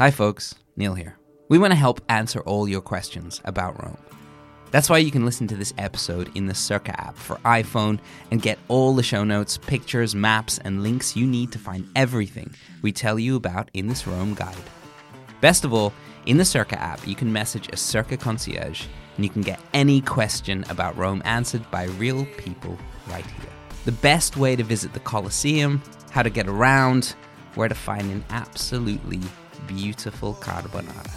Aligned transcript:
Hi, 0.00 0.10
folks. 0.10 0.54
Neil 0.78 0.94
here. 0.94 1.18
We 1.50 1.58
want 1.58 1.72
to 1.72 1.78
help 1.78 2.00
answer 2.08 2.40
all 2.40 2.66
your 2.66 2.80
questions 2.80 3.42
about 3.44 3.82
Rome. 3.82 3.98
That's 4.70 4.88
why 4.88 4.96
you 4.96 5.10
can 5.10 5.26
listen 5.26 5.46
to 5.48 5.56
this 5.56 5.74
episode 5.76 6.34
in 6.34 6.46
the 6.46 6.54
Cerca 6.54 6.98
app 6.98 7.18
for 7.18 7.36
iPhone 7.44 7.98
and 8.30 8.40
get 8.40 8.58
all 8.68 8.94
the 8.94 9.02
show 9.02 9.24
notes, 9.24 9.58
pictures, 9.58 10.14
maps, 10.14 10.56
and 10.56 10.82
links 10.82 11.16
you 11.16 11.26
need 11.26 11.52
to 11.52 11.58
find 11.58 11.86
everything 11.94 12.50
we 12.80 12.92
tell 12.92 13.18
you 13.18 13.36
about 13.36 13.70
in 13.74 13.88
this 13.88 14.06
Rome 14.06 14.32
guide. 14.32 14.56
Best 15.42 15.66
of 15.66 15.74
all, 15.74 15.92
in 16.24 16.38
the 16.38 16.44
Cerca 16.44 16.78
app, 16.78 17.06
you 17.06 17.14
can 17.14 17.30
message 17.30 17.68
a 17.68 17.72
Cerca 17.72 18.18
concierge 18.18 18.86
and 19.16 19.24
you 19.26 19.30
can 19.30 19.42
get 19.42 19.60
any 19.74 20.00
question 20.00 20.64
about 20.70 20.96
Rome 20.96 21.20
answered 21.26 21.70
by 21.70 21.84
real 21.84 22.24
people 22.38 22.78
right 23.06 23.26
here. 23.26 23.52
The 23.84 23.92
best 23.92 24.38
way 24.38 24.56
to 24.56 24.64
visit 24.64 24.94
the 24.94 25.00
Colosseum, 25.00 25.82
how 26.10 26.22
to 26.22 26.30
get 26.30 26.48
around, 26.48 27.14
where 27.54 27.68
to 27.68 27.74
find 27.74 28.10
an 28.10 28.24
absolutely 28.30 29.20
beautiful 29.66 30.34
carbonara. 30.34 31.10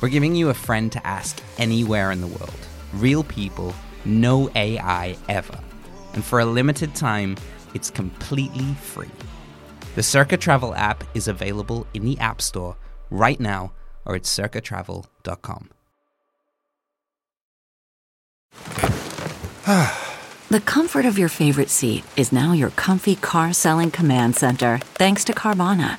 We're 0.00 0.08
giving 0.08 0.34
you 0.34 0.48
a 0.48 0.54
friend 0.54 0.92
to 0.92 1.06
ask 1.06 1.42
anywhere 1.58 2.10
in 2.10 2.20
the 2.20 2.26
world. 2.26 2.54
Real 2.94 3.24
people, 3.24 3.74
no 4.04 4.50
AI 4.54 5.16
ever. 5.28 5.58
And 6.14 6.24
for 6.24 6.40
a 6.40 6.46
limited 6.46 6.94
time, 6.94 7.36
it's 7.74 7.90
completely 7.90 8.74
free. 8.74 9.10
The 9.94 10.02
Cerca 10.02 10.38
Travel 10.38 10.74
app 10.74 11.04
is 11.14 11.28
available 11.28 11.86
in 11.94 12.04
the 12.04 12.18
App 12.18 12.42
Store 12.42 12.76
right 13.10 13.40
now 13.40 13.72
or 14.04 14.14
at 14.14 14.22
cercatravel.com. 14.22 15.70
The 20.48 20.60
comfort 20.60 21.06
of 21.06 21.18
your 21.18 21.28
favorite 21.28 21.70
seat 21.70 22.04
is 22.16 22.30
now 22.30 22.52
your 22.52 22.70
comfy 22.70 23.16
car 23.16 23.52
selling 23.52 23.90
command 23.90 24.36
center 24.36 24.78
thanks 24.94 25.24
to 25.24 25.32
Carvana. 25.32 25.98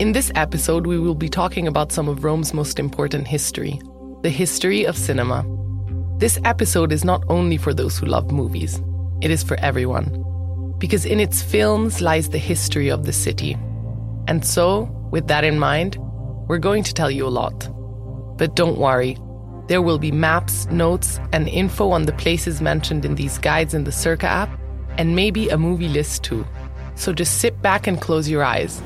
In 0.00 0.10
this 0.10 0.32
episode, 0.34 0.88
we 0.88 0.98
will 0.98 1.14
be 1.14 1.28
talking 1.28 1.68
about 1.68 1.92
some 1.92 2.08
of 2.08 2.24
Rome's 2.24 2.52
most 2.52 2.80
important 2.80 3.28
history 3.28 3.80
the 4.22 4.30
history 4.30 4.84
of 4.84 4.96
cinema. 4.96 5.44
This 6.18 6.36
episode 6.44 6.90
is 6.90 7.04
not 7.04 7.22
only 7.28 7.56
for 7.56 7.72
those 7.72 7.96
who 7.96 8.06
love 8.06 8.32
movies, 8.32 8.82
it 9.20 9.30
is 9.30 9.44
for 9.44 9.56
everyone. 9.60 10.74
Because 10.78 11.04
in 11.04 11.20
its 11.20 11.42
films 11.42 12.00
lies 12.00 12.30
the 12.30 12.38
history 12.38 12.88
of 12.88 13.04
the 13.04 13.12
city. 13.12 13.56
And 14.26 14.44
so, 14.44 14.84
with 15.12 15.28
that 15.28 15.44
in 15.44 15.60
mind, 15.60 15.96
we're 16.48 16.58
going 16.58 16.82
to 16.84 16.94
tell 16.94 17.10
you 17.10 17.26
a 17.26 17.36
lot. 17.42 17.68
But 18.36 18.56
don't 18.56 18.78
worry, 18.78 19.16
there 19.68 19.82
will 19.82 19.98
be 19.98 20.10
maps, 20.10 20.66
notes, 20.72 21.20
and 21.32 21.48
info 21.48 21.90
on 21.90 22.06
the 22.06 22.12
places 22.14 22.60
mentioned 22.60 23.04
in 23.04 23.14
these 23.14 23.38
guides 23.38 23.74
in 23.74 23.84
the 23.84 23.92
Cerca 23.92 24.24
app, 24.24 24.50
and 24.98 25.14
maybe 25.14 25.50
a 25.50 25.58
movie 25.58 25.88
list 25.88 26.24
too. 26.24 26.44
So 26.96 27.12
just 27.12 27.38
sit 27.38 27.62
back 27.62 27.86
and 27.86 28.00
close 28.00 28.28
your 28.28 28.42
eyes. 28.42 28.82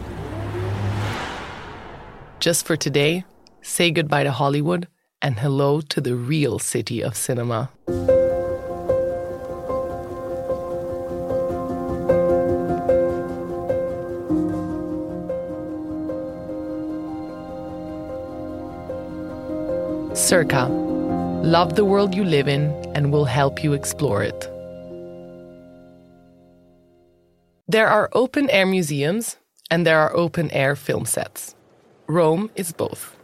Just 2.40 2.66
for 2.66 2.76
today, 2.76 3.24
say 3.62 3.90
goodbye 3.90 4.22
to 4.22 4.30
Hollywood 4.30 4.86
and 5.20 5.36
hello 5.40 5.80
to 5.80 6.00
the 6.00 6.14
real 6.14 6.60
city 6.60 7.02
of 7.02 7.16
cinema. 7.16 7.68
Cerca. 20.14 20.68
Love 21.42 21.74
the 21.74 21.84
world 21.84 22.14
you 22.14 22.22
live 22.22 22.46
in 22.46 22.70
and 22.94 23.12
will 23.12 23.24
help 23.24 23.64
you 23.64 23.72
explore 23.72 24.22
it. 24.22 24.48
There 27.66 27.88
are 27.88 28.08
open 28.12 28.48
air 28.50 28.66
museums 28.66 29.38
and 29.72 29.84
there 29.84 29.98
are 29.98 30.14
open 30.14 30.52
air 30.52 30.76
film 30.76 31.04
sets. 31.04 31.56
Rome 32.10 32.50
is 32.56 32.72
both. 32.72 33.14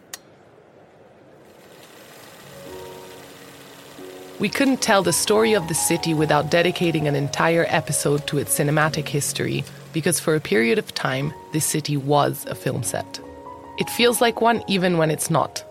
We 4.38 4.50
couldn't 4.50 4.82
tell 4.82 5.02
the 5.02 5.10
story 5.10 5.54
of 5.54 5.68
the 5.68 5.74
city 5.74 6.12
without 6.12 6.50
dedicating 6.50 7.08
an 7.08 7.14
entire 7.14 7.64
episode 7.70 8.26
to 8.26 8.36
its 8.36 8.58
cinematic 8.58 9.08
history, 9.08 9.64
because 9.94 10.20
for 10.20 10.34
a 10.34 10.40
period 10.40 10.78
of 10.78 10.92
time, 10.92 11.32
this 11.54 11.64
city 11.64 11.96
was 11.96 12.44
a 12.44 12.54
film 12.54 12.82
set. 12.82 13.20
It 13.78 13.88
feels 13.88 14.20
like 14.20 14.42
one 14.42 14.62
even 14.68 14.98
when 14.98 15.10
it's 15.10 15.30
not. 15.30 15.64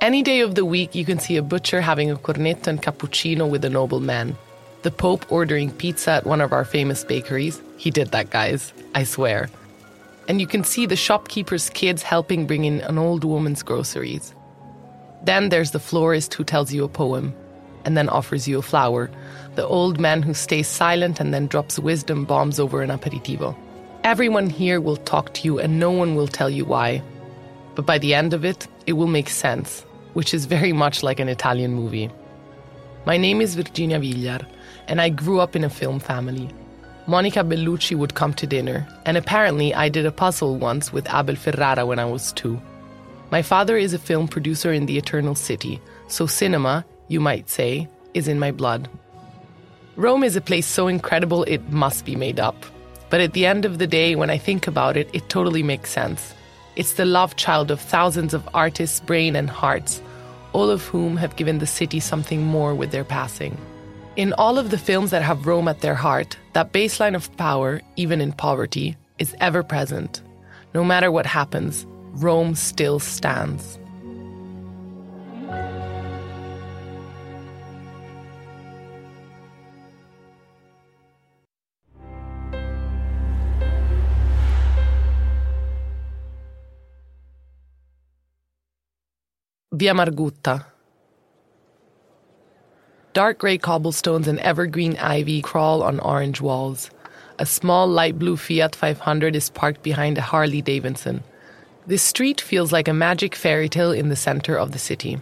Any 0.00 0.22
day 0.22 0.38
of 0.38 0.54
the 0.54 0.64
week, 0.64 0.94
you 0.94 1.04
can 1.04 1.18
see 1.18 1.36
a 1.36 1.42
butcher 1.42 1.80
having 1.80 2.08
a 2.08 2.16
cornetto 2.16 2.68
and 2.68 2.80
cappuccino 2.80 3.50
with 3.50 3.64
a 3.64 3.70
nobleman. 3.70 4.38
The 4.82 4.92
Pope 4.92 5.26
ordering 5.32 5.72
pizza 5.72 6.12
at 6.12 6.24
one 6.24 6.40
of 6.40 6.52
our 6.52 6.64
famous 6.64 7.02
bakeries. 7.02 7.60
He 7.78 7.90
did 7.90 8.12
that, 8.12 8.30
guys, 8.30 8.72
I 8.94 9.02
swear. 9.02 9.50
And 10.30 10.40
you 10.40 10.46
can 10.46 10.62
see 10.62 10.86
the 10.86 10.94
shopkeeper's 10.94 11.70
kids 11.70 12.04
helping 12.04 12.46
bring 12.46 12.64
in 12.64 12.82
an 12.82 12.98
old 12.98 13.24
woman's 13.24 13.64
groceries. 13.64 14.32
Then 15.24 15.48
there's 15.48 15.72
the 15.72 15.80
florist 15.80 16.34
who 16.34 16.44
tells 16.44 16.72
you 16.72 16.84
a 16.84 16.88
poem 16.88 17.34
and 17.84 17.96
then 17.96 18.08
offers 18.08 18.46
you 18.46 18.56
a 18.60 18.62
flower, 18.62 19.10
the 19.56 19.66
old 19.66 19.98
man 19.98 20.22
who 20.22 20.32
stays 20.32 20.68
silent 20.68 21.18
and 21.18 21.34
then 21.34 21.48
drops 21.48 21.80
wisdom 21.80 22.24
bombs 22.24 22.60
over 22.60 22.80
an 22.80 22.90
aperitivo. 22.90 23.56
Everyone 24.04 24.48
here 24.48 24.80
will 24.80 24.98
talk 24.98 25.34
to 25.34 25.46
you 25.46 25.58
and 25.58 25.80
no 25.80 25.90
one 25.90 26.14
will 26.14 26.28
tell 26.28 26.48
you 26.48 26.64
why. 26.64 27.02
But 27.74 27.84
by 27.84 27.98
the 27.98 28.14
end 28.14 28.32
of 28.32 28.44
it, 28.44 28.68
it 28.86 28.92
will 28.92 29.08
make 29.08 29.30
sense, 29.30 29.84
which 30.12 30.32
is 30.32 30.44
very 30.44 30.72
much 30.72 31.02
like 31.02 31.18
an 31.18 31.28
Italian 31.28 31.74
movie. 31.74 32.08
My 33.04 33.16
name 33.16 33.40
is 33.40 33.56
Virginia 33.56 33.98
Vigliar, 33.98 34.46
and 34.86 35.00
I 35.00 35.08
grew 35.08 35.40
up 35.40 35.56
in 35.56 35.64
a 35.64 35.68
film 35.68 35.98
family. 35.98 36.50
Monica 37.10 37.40
Bellucci 37.40 37.96
would 37.96 38.14
come 38.14 38.32
to 38.34 38.46
dinner, 38.46 38.86
and 39.04 39.16
apparently 39.16 39.74
I 39.74 39.88
did 39.88 40.06
a 40.06 40.12
puzzle 40.12 40.58
once 40.58 40.92
with 40.92 41.12
Abel 41.12 41.34
Ferrara 41.34 41.84
when 41.84 41.98
I 41.98 42.04
was 42.04 42.30
two. 42.30 42.62
My 43.32 43.42
father 43.42 43.76
is 43.76 43.92
a 43.92 43.98
film 43.98 44.28
producer 44.28 44.72
in 44.72 44.86
the 44.86 44.96
Eternal 44.96 45.34
City, 45.34 45.80
so 46.06 46.26
cinema, 46.26 46.84
you 47.08 47.18
might 47.18 47.50
say, 47.50 47.88
is 48.14 48.28
in 48.28 48.38
my 48.38 48.52
blood. 48.52 48.88
Rome 49.96 50.22
is 50.22 50.36
a 50.36 50.40
place 50.40 50.68
so 50.68 50.86
incredible 50.86 51.42
it 51.48 51.72
must 51.72 52.04
be 52.04 52.14
made 52.14 52.38
up. 52.38 52.64
But 53.08 53.20
at 53.20 53.32
the 53.32 53.44
end 53.44 53.64
of 53.64 53.78
the 53.78 53.88
day, 53.88 54.14
when 54.14 54.30
I 54.30 54.38
think 54.38 54.68
about 54.68 54.96
it, 54.96 55.10
it 55.12 55.28
totally 55.28 55.64
makes 55.64 55.90
sense. 55.90 56.32
It's 56.76 56.92
the 56.92 57.06
love 57.06 57.34
child 57.34 57.72
of 57.72 57.80
thousands 57.80 58.34
of 58.34 58.48
artists' 58.54 59.00
brain 59.00 59.34
and 59.34 59.50
hearts, 59.50 60.00
all 60.52 60.70
of 60.70 60.84
whom 60.84 61.16
have 61.16 61.34
given 61.34 61.58
the 61.58 61.66
city 61.66 61.98
something 61.98 62.46
more 62.46 62.72
with 62.72 62.92
their 62.92 63.02
passing. 63.02 63.58
In 64.16 64.32
all 64.32 64.58
of 64.58 64.70
the 64.70 64.78
films 64.78 65.12
that 65.12 65.22
have 65.22 65.46
Rome 65.46 65.68
at 65.68 65.82
their 65.82 65.94
heart, 65.94 66.36
that 66.52 66.72
baseline 66.72 67.14
of 67.14 67.34
power, 67.36 67.80
even 67.94 68.20
in 68.20 68.32
poverty, 68.32 68.96
is 69.20 69.36
ever 69.40 69.62
present. 69.62 70.20
No 70.74 70.82
matter 70.82 71.12
what 71.12 71.26
happens, 71.26 71.86
Rome 72.14 72.56
still 72.56 72.98
stands. 72.98 73.78
Via 89.72 89.94
Margutta. 89.94 90.64
Dark 93.12 93.38
grey 93.38 93.58
cobblestones 93.58 94.28
and 94.28 94.38
evergreen 94.38 94.96
ivy 94.98 95.42
crawl 95.42 95.82
on 95.82 95.98
orange 95.98 96.40
walls. 96.40 96.90
A 97.40 97.46
small 97.46 97.88
light 97.88 98.20
blue 98.20 98.36
Fiat 98.36 98.76
500 98.76 99.34
is 99.34 99.50
parked 99.50 99.82
behind 99.82 100.16
a 100.16 100.22
Harley 100.22 100.62
Davidson. 100.62 101.24
This 101.88 102.02
street 102.02 102.40
feels 102.40 102.70
like 102.70 102.86
a 102.86 102.94
magic 102.94 103.34
fairy 103.34 103.68
tale 103.68 103.90
in 103.90 104.10
the 104.10 104.16
center 104.16 104.56
of 104.56 104.70
the 104.70 104.78
city. 104.78 105.18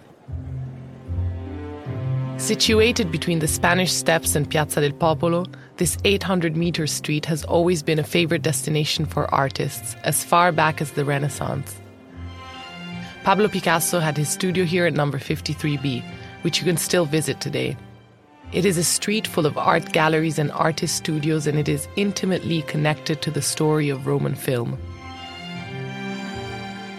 Situated 2.37 3.11
between 3.11 3.39
the 3.39 3.49
Spanish 3.49 3.91
Steps 3.91 4.37
and 4.37 4.49
Piazza 4.51 4.83
del 4.83 4.93
Popolo, 4.93 5.47
this 5.79 5.97
800 6.05 6.59
meter 6.59 6.87
street 6.87 7.25
has 7.25 7.43
always 7.45 7.83
been 7.83 7.99
a 7.99 8.05
favorite 8.05 8.43
destination 8.43 9.07
for 9.07 9.33
artists 9.35 9.97
as 10.05 10.23
far 10.23 10.53
back 10.53 10.83
as 10.83 10.93
the 10.93 11.07
Renaissance. 11.07 11.81
Pablo 13.25 13.49
Picasso 13.49 13.99
had 13.99 14.19
his 14.19 14.29
studio 14.29 14.67
here 14.67 14.87
at 14.87 14.93
number 14.93 15.19
53B, 15.19 16.05
which 16.43 16.59
you 16.59 16.65
can 16.65 16.77
still 16.77 17.05
visit 17.05 17.41
today. 17.41 17.77
It 18.53 18.65
is 18.65 18.79
a 18.79 18.85
street 18.85 19.27
full 19.27 19.45
of 19.45 19.59
art 19.59 19.93
galleries 19.93 20.39
and 20.39 20.51
artist 20.53 20.97
studios, 20.97 21.47
and 21.47 21.59
it 21.59 21.69
is 21.69 21.87
intimately 21.97 22.63
connected 22.63 23.21
to 23.23 23.31
the 23.31 23.43
story 23.43 23.91
of 23.91 24.07
Roman 24.07 24.35
film. 24.35 24.79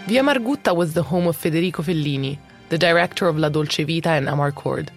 Via 0.06 0.22
Margutta 0.22 0.74
was 0.74 0.94
the 0.94 1.02
home 1.02 1.26
of 1.26 1.36
Federico 1.36 1.82
Fellini, 1.82 2.38
the 2.68 2.78
director 2.78 3.26
of 3.26 3.36
La 3.36 3.48
Dolce 3.48 3.84
Vita 3.84 4.10
and 4.10 4.28
Amarcord, 4.28 4.88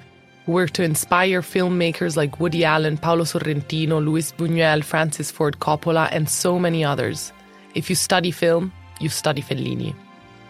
who 0.45 0.51
worked 0.51 0.75
to 0.75 0.83
inspire 0.83 1.41
filmmakers 1.41 2.15
like 2.15 2.39
Woody 2.39 2.63
Allen, 2.63 2.97
Paolo 2.97 3.23
Sorrentino, 3.23 4.03
Luis 4.03 4.31
Buñuel, 4.31 4.83
Francis 4.83 5.31
Ford 5.31 5.59
Coppola, 5.59 6.07
and 6.11 6.29
so 6.29 6.59
many 6.59 6.83
others. 6.83 7.31
If 7.73 7.89
you 7.89 7.95
study 7.95 8.29
film, 8.29 8.71
you 8.99 9.09
study 9.09 9.41
Fellini. 9.41 9.95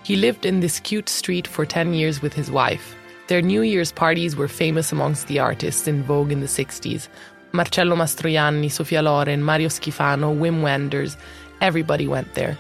He 0.04 0.18
lived 0.18 0.45
in 0.45 0.60
this 0.60 0.81
cute 0.81 1.07
street 1.07 1.48
for 1.48 1.66
10 1.66 1.94
years 1.94 2.22
with 2.22 2.34
his 2.34 2.51
wife. 2.51 2.95
Their 3.33 3.41
New 3.41 3.63
Year's 3.63 3.91
parties 3.91 4.35
were 4.35 4.47
famous 4.47 4.91
amongst 4.91 5.25
the 5.25 5.39
artists 5.39 5.88
in 5.88 6.03
vogue 6.03 6.31
in 6.31 6.39
the 6.39 6.45
60s. 6.45 7.07
Marcello 7.51 7.95
Mastroianni, 7.95 8.69
Sophia 8.69 9.01
Loren, 9.01 9.41
Mario 9.41 9.69
Schifano, 9.69 10.38
Wim 10.38 10.62
Wenders, 10.62 11.18
everybody 11.59 12.07
went 12.07 12.31
there. 12.35 12.59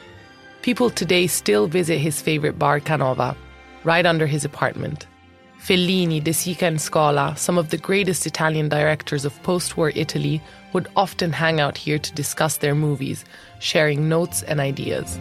People 0.63 0.89
today 0.89 1.27
still 1.27 1.67
visit 1.67 1.99
his 1.99 2.23
favorite 2.23 2.57
bar, 2.57 2.79
Canova, 2.79 3.37
right 3.83 4.03
under 4.03 4.25
his 4.25 4.45
apartment. 4.45 5.05
Fellini, 5.59 6.23
De 6.23 6.31
Sica, 6.31 6.63
and 6.63 6.79
Scola, 6.79 7.37
some 7.37 7.59
of 7.59 7.69
the 7.69 7.77
greatest 7.77 8.25
Italian 8.25 8.67
directors 8.67 9.25
of 9.25 9.43
post 9.43 9.77
war 9.77 9.91
Italy, 9.93 10.41
would 10.73 10.87
often 10.95 11.31
hang 11.31 11.59
out 11.59 11.77
here 11.77 11.99
to 11.99 12.13
discuss 12.15 12.57
their 12.57 12.73
movies, 12.73 13.25
sharing 13.59 14.09
notes 14.09 14.41
and 14.41 14.59
ideas. 14.59 15.19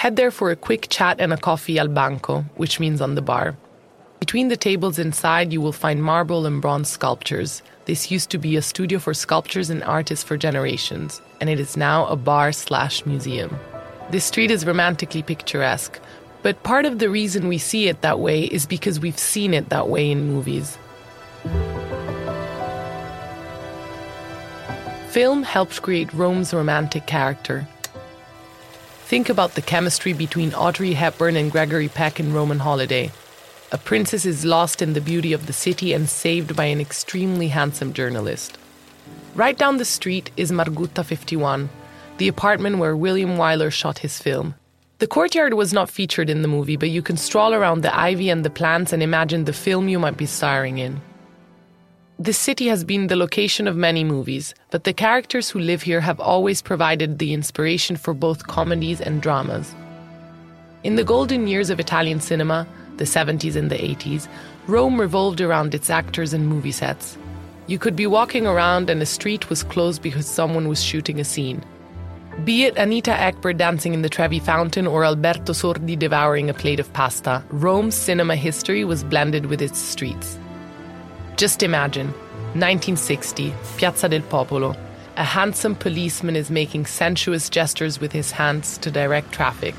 Head 0.00 0.16
there 0.16 0.30
for 0.30 0.50
a 0.50 0.56
quick 0.56 0.86
chat 0.88 1.20
and 1.20 1.30
a 1.30 1.36
coffee 1.36 1.78
al 1.78 1.86
banco, 1.86 2.46
which 2.56 2.80
means 2.80 3.02
on 3.02 3.16
the 3.16 3.20
bar. 3.20 3.54
Between 4.18 4.48
the 4.48 4.56
tables 4.56 4.98
inside, 4.98 5.52
you 5.52 5.60
will 5.60 5.74
find 5.74 6.02
marble 6.02 6.46
and 6.46 6.62
bronze 6.62 6.88
sculptures. 6.88 7.60
This 7.84 8.10
used 8.10 8.30
to 8.30 8.38
be 8.38 8.56
a 8.56 8.62
studio 8.62 8.98
for 8.98 9.12
sculptors 9.12 9.68
and 9.68 9.84
artists 9.84 10.24
for 10.24 10.38
generations, 10.38 11.20
and 11.38 11.50
it 11.50 11.60
is 11.60 11.76
now 11.76 12.06
a 12.06 12.16
bar 12.16 12.50
slash 12.50 13.04
museum. 13.04 13.58
This 14.10 14.24
street 14.24 14.50
is 14.50 14.64
romantically 14.64 15.22
picturesque, 15.22 16.00
but 16.42 16.62
part 16.62 16.86
of 16.86 16.98
the 16.98 17.10
reason 17.10 17.46
we 17.46 17.58
see 17.58 17.88
it 17.88 18.00
that 18.00 18.20
way 18.20 18.44
is 18.44 18.64
because 18.64 19.00
we've 19.00 19.18
seen 19.18 19.52
it 19.52 19.68
that 19.68 19.90
way 19.90 20.10
in 20.10 20.32
movies. 20.32 20.78
Film 25.10 25.42
helped 25.42 25.82
create 25.82 26.14
Rome's 26.14 26.54
romantic 26.54 27.06
character, 27.06 27.68
Think 29.10 29.28
about 29.28 29.56
the 29.56 29.62
chemistry 29.62 30.12
between 30.12 30.54
Audrey 30.54 30.92
Hepburn 30.92 31.34
and 31.34 31.50
Gregory 31.50 31.88
Peck 31.88 32.20
in 32.20 32.32
Roman 32.32 32.60
Holiday. 32.60 33.10
A 33.72 33.76
princess 33.76 34.24
is 34.24 34.44
lost 34.44 34.80
in 34.80 34.92
the 34.92 35.00
beauty 35.00 35.32
of 35.32 35.48
the 35.48 35.52
city 35.52 35.92
and 35.92 36.08
saved 36.08 36.54
by 36.54 36.66
an 36.66 36.80
extremely 36.80 37.48
handsome 37.48 37.92
journalist. 37.92 38.56
Right 39.34 39.58
down 39.58 39.78
the 39.78 39.84
street 39.84 40.30
is 40.36 40.52
Margutta 40.52 41.04
51, 41.04 41.68
the 42.18 42.28
apartment 42.28 42.78
where 42.78 42.94
William 42.94 43.30
Wyler 43.30 43.72
shot 43.72 43.98
his 43.98 44.20
film. 44.20 44.54
The 44.98 45.08
courtyard 45.08 45.54
was 45.54 45.72
not 45.72 45.90
featured 45.90 46.30
in 46.30 46.42
the 46.42 46.54
movie, 46.56 46.76
but 46.76 46.90
you 46.90 47.02
can 47.02 47.16
stroll 47.16 47.52
around 47.52 47.80
the 47.80 47.92
ivy 47.92 48.30
and 48.30 48.44
the 48.44 48.48
plants 48.48 48.92
and 48.92 49.02
imagine 49.02 49.44
the 49.44 49.52
film 49.52 49.88
you 49.88 49.98
might 49.98 50.18
be 50.18 50.26
starring 50.26 50.78
in. 50.78 51.00
This 52.22 52.36
city 52.36 52.66
has 52.66 52.84
been 52.84 53.06
the 53.06 53.16
location 53.16 53.66
of 53.66 53.78
many 53.78 54.04
movies, 54.04 54.54
but 54.70 54.84
the 54.84 54.92
characters 54.92 55.48
who 55.48 55.58
live 55.58 55.80
here 55.80 56.02
have 56.02 56.20
always 56.20 56.60
provided 56.60 57.18
the 57.18 57.32
inspiration 57.32 57.96
for 57.96 58.12
both 58.12 58.46
comedies 58.46 59.00
and 59.00 59.22
dramas. 59.22 59.74
In 60.84 60.96
the 60.96 61.02
golden 61.02 61.46
years 61.46 61.70
of 61.70 61.80
Italian 61.80 62.20
cinema, 62.20 62.66
the 62.98 63.04
70s 63.04 63.56
and 63.56 63.70
the 63.70 63.78
80s, 63.78 64.28
Rome 64.66 65.00
revolved 65.00 65.40
around 65.40 65.74
its 65.74 65.88
actors 65.88 66.34
and 66.34 66.46
movie 66.46 66.72
sets. 66.72 67.16
You 67.68 67.78
could 67.78 67.96
be 67.96 68.06
walking 68.06 68.46
around 68.46 68.90
and 68.90 69.00
a 69.00 69.06
street 69.06 69.48
was 69.48 69.62
closed 69.62 70.02
because 70.02 70.26
someone 70.26 70.68
was 70.68 70.84
shooting 70.84 71.20
a 71.20 71.24
scene. 71.24 71.64
Be 72.44 72.64
it 72.64 72.76
Anita 72.76 73.12
Ekberg 73.12 73.56
dancing 73.56 73.94
in 73.94 74.02
the 74.02 74.10
Trevi 74.10 74.40
Fountain 74.40 74.86
or 74.86 75.06
Alberto 75.06 75.54
Sordi 75.54 75.98
devouring 75.98 76.50
a 76.50 76.54
plate 76.54 76.80
of 76.80 76.92
pasta, 76.92 77.42
Rome's 77.48 77.94
cinema 77.94 78.36
history 78.36 78.84
was 78.84 79.04
blended 79.04 79.46
with 79.46 79.62
its 79.62 79.78
streets. 79.78 80.38
Just 81.40 81.62
imagine 81.62 82.08
1960, 82.52 83.54
Piazza 83.78 84.10
del 84.10 84.20
Popolo. 84.20 84.76
A 85.16 85.24
handsome 85.24 85.74
policeman 85.74 86.36
is 86.36 86.50
making 86.50 86.84
sensuous 86.84 87.48
gestures 87.48 87.98
with 87.98 88.12
his 88.12 88.30
hands 88.30 88.76
to 88.76 88.90
direct 88.90 89.32
traffic. 89.32 89.74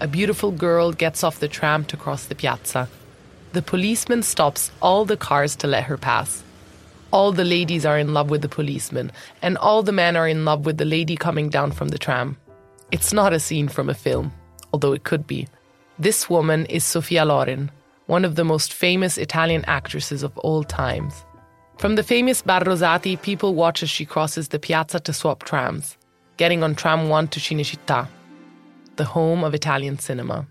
A 0.00 0.08
beautiful 0.08 0.50
girl 0.50 0.92
gets 0.92 1.22
off 1.22 1.38
the 1.38 1.48
tram 1.48 1.84
to 1.84 1.98
cross 1.98 2.24
the 2.24 2.34
piazza. 2.34 2.88
The 3.52 3.60
policeman 3.60 4.22
stops 4.22 4.70
all 4.80 5.04
the 5.04 5.18
cars 5.18 5.54
to 5.56 5.66
let 5.66 5.84
her 5.84 5.98
pass. 5.98 6.42
All 7.10 7.30
the 7.30 7.44
ladies 7.44 7.84
are 7.84 7.98
in 7.98 8.14
love 8.14 8.30
with 8.30 8.40
the 8.40 8.48
policeman, 8.48 9.12
and 9.42 9.58
all 9.58 9.82
the 9.82 9.92
men 9.92 10.16
are 10.16 10.26
in 10.26 10.46
love 10.46 10.64
with 10.64 10.78
the 10.78 10.86
lady 10.86 11.14
coming 11.14 11.50
down 11.50 11.72
from 11.72 11.88
the 11.88 11.98
tram. 11.98 12.38
It's 12.90 13.12
not 13.12 13.34
a 13.34 13.38
scene 13.38 13.68
from 13.68 13.90
a 13.90 14.00
film, 14.06 14.32
although 14.72 14.94
it 14.94 15.04
could 15.04 15.26
be. 15.26 15.46
This 15.98 16.30
woman 16.30 16.64
is 16.64 16.84
Sophia 16.84 17.26
Loren, 17.26 17.70
one 18.06 18.24
of 18.24 18.36
the 18.36 18.44
most 18.44 18.72
famous 18.72 19.18
Italian 19.18 19.64
actresses 19.66 20.22
of 20.22 20.36
all 20.38 20.62
times. 20.62 21.24
From 21.78 21.96
the 21.96 22.02
famous 22.02 22.40
Bar 22.40 22.60
Rosati, 22.60 23.20
people 23.20 23.54
watch 23.54 23.82
as 23.82 23.90
she 23.90 24.06
crosses 24.06 24.48
the 24.48 24.58
piazza 24.58 25.00
to 25.00 25.12
swap 25.12 25.42
trams, 25.42 25.96
getting 26.36 26.62
on 26.62 26.74
tram 26.74 27.08
1 27.08 27.28
to 27.28 27.40
Cinecittà, 27.40 28.08
the 28.96 29.04
home 29.04 29.44
of 29.44 29.54
Italian 29.54 29.98
cinema. 29.98 30.46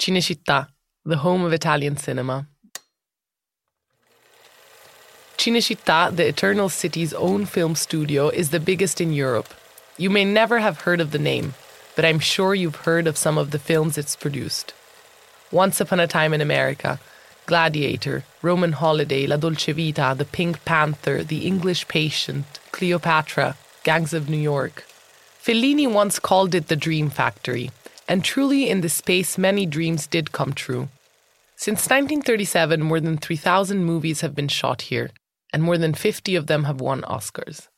Cinecittà, 0.00 0.68
the 1.04 1.16
home 1.16 1.44
of 1.44 1.52
Italian 1.52 1.96
cinema. 1.96 2.46
Cinecittà, 5.38 6.14
the 6.14 6.26
Eternal 6.26 6.68
City's 6.68 7.14
own 7.14 7.46
film 7.46 7.76
studio, 7.76 8.28
is 8.28 8.50
the 8.50 8.58
biggest 8.58 9.00
in 9.00 9.12
Europe. 9.12 9.54
You 9.96 10.10
may 10.10 10.24
never 10.24 10.58
have 10.58 10.80
heard 10.80 11.00
of 11.00 11.12
the 11.12 11.18
name, 11.20 11.54
but 11.94 12.04
I'm 12.04 12.18
sure 12.18 12.56
you've 12.56 12.84
heard 12.84 13.06
of 13.06 13.16
some 13.16 13.38
of 13.38 13.52
the 13.52 13.60
films 13.60 13.96
it's 13.96 14.16
produced. 14.16 14.74
Once 15.52 15.80
Upon 15.80 16.00
a 16.00 16.08
Time 16.08 16.34
in 16.34 16.40
America, 16.40 16.98
Gladiator, 17.46 18.24
Roman 18.42 18.72
Holiday, 18.72 19.28
La 19.28 19.36
Dolce 19.36 19.70
Vita, 19.70 20.12
The 20.18 20.24
Pink 20.24 20.64
Panther, 20.64 21.22
The 21.22 21.46
English 21.46 21.86
Patient, 21.86 22.58
Cleopatra, 22.72 23.56
Gangs 23.84 24.12
of 24.12 24.28
New 24.28 24.36
York. 24.36 24.86
Fellini 25.40 25.86
once 25.86 26.18
called 26.18 26.52
it 26.52 26.66
the 26.66 26.74
Dream 26.74 27.10
Factory, 27.10 27.70
and 28.08 28.24
truly 28.24 28.68
in 28.68 28.80
this 28.80 28.94
space 28.94 29.38
many 29.38 29.66
dreams 29.66 30.08
did 30.08 30.32
come 30.32 30.52
true. 30.52 30.88
Since 31.54 31.88
1937, 31.88 32.82
more 32.82 32.98
than 32.98 33.18
3,000 33.18 33.84
movies 33.84 34.20
have 34.20 34.34
been 34.34 34.48
shot 34.48 34.82
here, 34.82 35.10
and 35.52 35.62
more 35.62 35.78
than 35.78 35.94
50 35.94 36.36
of 36.36 36.46
them 36.46 36.64
have 36.64 36.80
won 36.80 37.02
Oscars. 37.02 37.68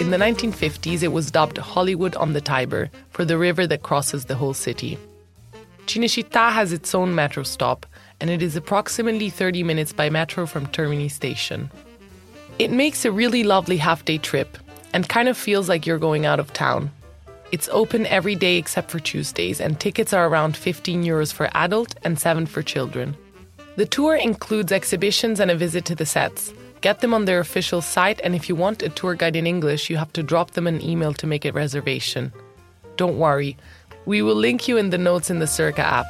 In 0.00 0.12
the 0.12 0.16
1950s, 0.16 1.02
it 1.02 1.08
was 1.08 1.30
dubbed 1.30 1.58
Hollywood 1.58 2.16
on 2.16 2.32
the 2.32 2.40
Tiber 2.40 2.88
for 3.10 3.26
the 3.26 3.36
river 3.36 3.66
that 3.66 3.82
crosses 3.82 4.24
the 4.24 4.34
whole 4.34 4.54
city. 4.54 4.96
Cinecittà 5.84 6.50
has 6.50 6.72
its 6.72 6.94
own 6.94 7.14
metro 7.14 7.42
stop, 7.42 7.84
and 8.18 8.30
it 8.30 8.42
is 8.42 8.56
approximately 8.56 9.28
30 9.28 9.62
minutes 9.62 9.92
by 9.92 10.08
metro 10.08 10.46
from 10.46 10.66
Termini 10.68 11.10
station. 11.10 11.70
It 12.58 12.70
makes 12.70 13.04
a 13.04 13.12
really 13.12 13.44
lovely 13.44 13.76
half 13.76 14.06
day 14.06 14.16
trip, 14.16 14.56
and 14.92 15.08
kind 15.08 15.28
of 15.28 15.36
feels 15.36 15.68
like 15.68 15.86
you're 15.86 15.98
going 15.98 16.26
out 16.26 16.40
of 16.40 16.52
town. 16.52 16.90
It's 17.50 17.68
open 17.72 18.06
every 18.06 18.34
day 18.34 18.56
except 18.56 18.90
for 18.90 18.98
Tuesdays, 18.98 19.60
and 19.60 19.80
tickets 19.80 20.12
are 20.12 20.28
around 20.28 20.56
15 20.56 21.02
euros 21.02 21.32
for 21.32 21.48
adult 21.54 21.94
and 22.04 22.18
7 22.18 22.44
for 22.46 22.62
children. 22.62 23.16
The 23.76 23.86
tour 23.86 24.16
includes 24.16 24.72
exhibitions 24.72 25.40
and 25.40 25.50
a 25.50 25.56
visit 25.56 25.84
to 25.86 25.94
the 25.94 26.04
sets. 26.04 26.52
Get 26.80 27.00
them 27.00 27.14
on 27.14 27.24
their 27.24 27.40
official 27.40 27.80
site, 27.80 28.20
and 28.22 28.34
if 28.34 28.48
you 28.48 28.54
want 28.54 28.82
a 28.82 28.88
tour 28.88 29.14
guide 29.14 29.34
in 29.34 29.46
English, 29.46 29.88
you 29.88 29.96
have 29.96 30.12
to 30.12 30.22
drop 30.22 30.50
them 30.52 30.66
an 30.66 30.82
email 30.82 31.14
to 31.14 31.26
make 31.26 31.44
a 31.44 31.52
reservation. 31.52 32.32
Don't 32.96 33.18
worry, 33.18 33.56
we 34.04 34.20
will 34.20 34.34
link 34.34 34.68
you 34.68 34.76
in 34.76 34.90
the 34.90 34.98
notes 34.98 35.30
in 35.30 35.38
the 35.38 35.46
Cerca 35.46 35.78
app. 35.78 36.06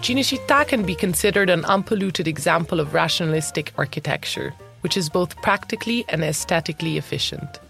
Cinecittà 0.00 0.66
can 0.66 0.84
be 0.84 0.94
considered 0.94 1.50
an 1.50 1.64
unpolluted 1.66 2.26
example 2.26 2.80
of 2.80 2.94
rationalistic 2.94 3.72
architecture 3.76 4.54
which 4.80 4.96
is 4.96 5.08
both 5.08 5.40
practically 5.42 6.04
and 6.08 6.22
aesthetically 6.22 6.96
efficient. 6.98 7.60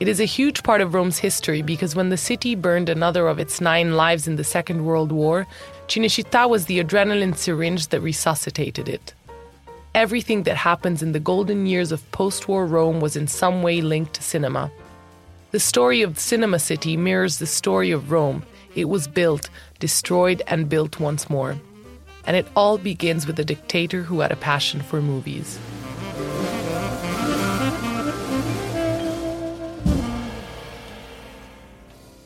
It 0.00 0.08
is 0.08 0.20
a 0.20 0.24
huge 0.24 0.62
part 0.62 0.80
of 0.80 0.94
Rome's 0.94 1.18
history 1.18 1.62
because 1.62 1.94
when 1.94 2.08
the 2.08 2.16
city 2.16 2.54
burned 2.54 2.88
another 2.88 3.28
of 3.28 3.38
its 3.38 3.60
nine 3.60 3.96
lives 3.96 4.26
in 4.26 4.36
the 4.36 4.44
Second 4.44 4.84
World 4.84 5.12
War, 5.12 5.46
Cinecittà 5.86 6.48
was 6.48 6.66
the 6.66 6.82
adrenaline 6.82 7.36
syringe 7.36 7.88
that 7.88 8.00
resuscitated 8.00 8.88
it. 8.88 9.14
Everything 9.94 10.42
that 10.44 10.56
happens 10.56 11.02
in 11.02 11.12
the 11.12 11.20
golden 11.20 11.66
years 11.66 11.92
of 11.92 12.10
post 12.12 12.48
war 12.48 12.66
Rome 12.66 12.98
was 13.00 13.14
in 13.14 13.28
some 13.28 13.62
way 13.62 13.80
linked 13.80 14.14
to 14.14 14.22
cinema. 14.22 14.72
The 15.50 15.60
story 15.60 16.02
of 16.02 16.18
Cinema 16.18 16.58
City 16.58 16.96
mirrors 16.96 17.38
the 17.38 17.46
story 17.46 17.90
of 17.90 18.10
Rome. 18.10 18.42
It 18.74 18.88
was 18.88 19.06
built, 19.06 19.50
destroyed, 19.78 20.42
and 20.46 20.68
built 20.68 20.98
once 20.98 21.28
more. 21.28 21.56
and 22.24 22.36
it 22.36 22.46
all 22.54 22.78
begins 22.78 23.26
with 23.26 23.38
a 23.38 23.44
dictator 23.44 24.02
who 24.02 24.20
had 24.20 24.32
a 24.32 24.36
passion 24.36 24.80
for 24.80 25.02
movies. 25.02 25.58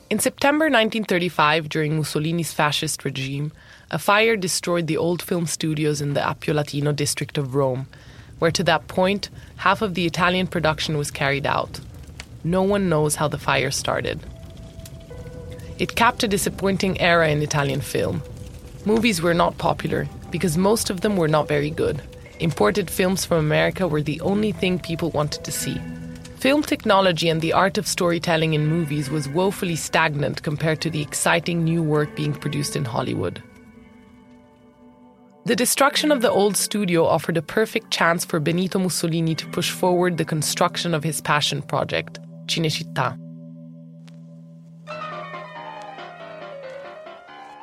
In 0.09 0.19
September 0.19 0.65
1935, 0.65 1.67
during 1.67 1.97
Mussolini's 1.97 2.53
fascist 2.53 3.03
regime, 3.03 3.51
a 3.91 3.99
fire 3.99 4.37
destroyed 4.37 4.87
the 4.87 4.95
old 4.95 5.21
film 5.21 5.45
studios 5.47 5.99
in 5.99 6.13
the 6.13 6.21
Appio 6.21 6.53
Latino 6.53 6.93
district 6.93 7.37
of 7.37 7.55
Rome, 7.55 7.87
where 8.39 8.51
to 8.51 8.63
that 8.63 8.87
point, 8.87 9.29
half 9.57 9.81
of 9.81 9.95
the 9.95 10.05
Italian 10.05 10.47
production 10.47 10.97
was 10.97 11.11
carried 11.11 11.45
out. 11.45 11.81
No 12.45 12.63
one 12.63 12.87
knows 12.87 13.15
how 13.15 13.27
the 13.27 13.37
fire 13.37 13.69
started. 13.69 14.21
It 15.77 15.97
capped 15.97 16.23
a 16.23 16.29
disappointing 16.29 17.01
era 17.01 17.27
in 17.27 17.41
Italian 17.41 17.81
film. 17.81 18.23
Movies 18.85 19.21
were 19.21 19.33
not 19.33 19.57
popular 19.57 20.07
because 20.31 20.57
most 20.57 20.89
of 20.89 21.01
them 21.01 21.17
were 21.17 21.27
not 21.27 21.49
very 21.49 21.69
good. 21.69 22.01
Imported 22.39 22.89
films 22.89 23.25
from 23.25 23.39
America 23.39 23.85
were 23.85 24.01
the 24.01 24.21
only 24.21 24.53
thing 24.53 24.79
people 24.79 25.11
wanted 25.11 25.43
to 25.43 25.51
see. 25.51 25.81
Film 26.37 26.61
technology 26.61 27.29
and 27.29 27.41
the 27.41 27.51
art 27.51 27.79
of 27.79 27.87
storytelling 27.87 28.53
in 28.53 28.67
movies 28.67 29.09
was 29.09 29.27
woefully 29.27 29.75
stagnant 29.75 30.43
compared 30.43 30.81
to 30.81 30.89
the 30.91 31.01
exciting 31.01 31.63
new 31.63 31.81
work 31.81 32.15
being 32.15 32.31
produced 32.31 32.75
in 32.75 32.85
Hollywood. 32.85 33.41
The 35.45 35.55
destruction 35.55 36.11
of 36.11 36.21
the 36.21 36.29
old 36.29 36.55
studio 36.55 37.05
offered 37.05 37.37
a 37.37 37.41
perfect 37.41 37.89
chance 37.89 38.23
for 38.23 38.39
Benito 38.39 38.77
Mussolini 38.77 39.33
to 39.33 39.47
push 39.47 39.71
forward 39.71 40.17
the 40.17 40.25
construction 40.25 40.93
of 40.93 41.03
his 41.03 41.21
passion 41.21 41.63
project, 41.63 42.19
Cinecittà. 42.45 43.17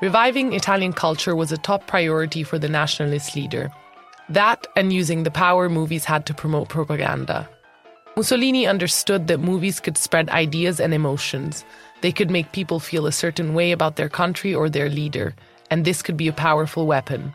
Reviving 0.00 0.52
Italian 0.52 0.92
culture 0.92 1.36
was 1.36 1.52
a 1.52 1.58
top 1.58 1.86
priority 1.86 2.42
for 2.42 2.58
the 2.58 2.68
nationalist 2.68 3.36
leader. 3.36 3.70
That 4.28 4.66
and 4.74 4.92
using 4.92 5.22
the 5.22 5.30
power 5.30 5.68
movies 5.68 6.04
had 6.04 6.26
to 6.26 6.34
promote 6.34 6.68
propaganda. 6.68 7.48
Mussolini 8.16 8.64
understood 8.66 9.26
that 9.26 9.40
movies 9.40 9.80
could 9.80 9.98
spread 9.98 10.30
ideas 10.30 10.78
and 10.78 10.94
emotions. 10.94 11.64
They 12.00 12.12
could 12.12 12.30
make 12.30 12.52
people 12.52 12.78
feel 12.78 13.06
a 13.06 13.12
certain 13.12 13.54
way 13.54 13.72
about 13.72 13.96
their 13.96 14.08
country 14.08 14.54
or 14.54 14.70
their 14.70 14.88
leader, 14.88 15.34
and 15.68 15.84
this 15.84 16.00
could 16.00 16.16
be 16.16 16.28
a 16.28 16.32
powerful 16.32 16.86
weapon. 16.86 17.32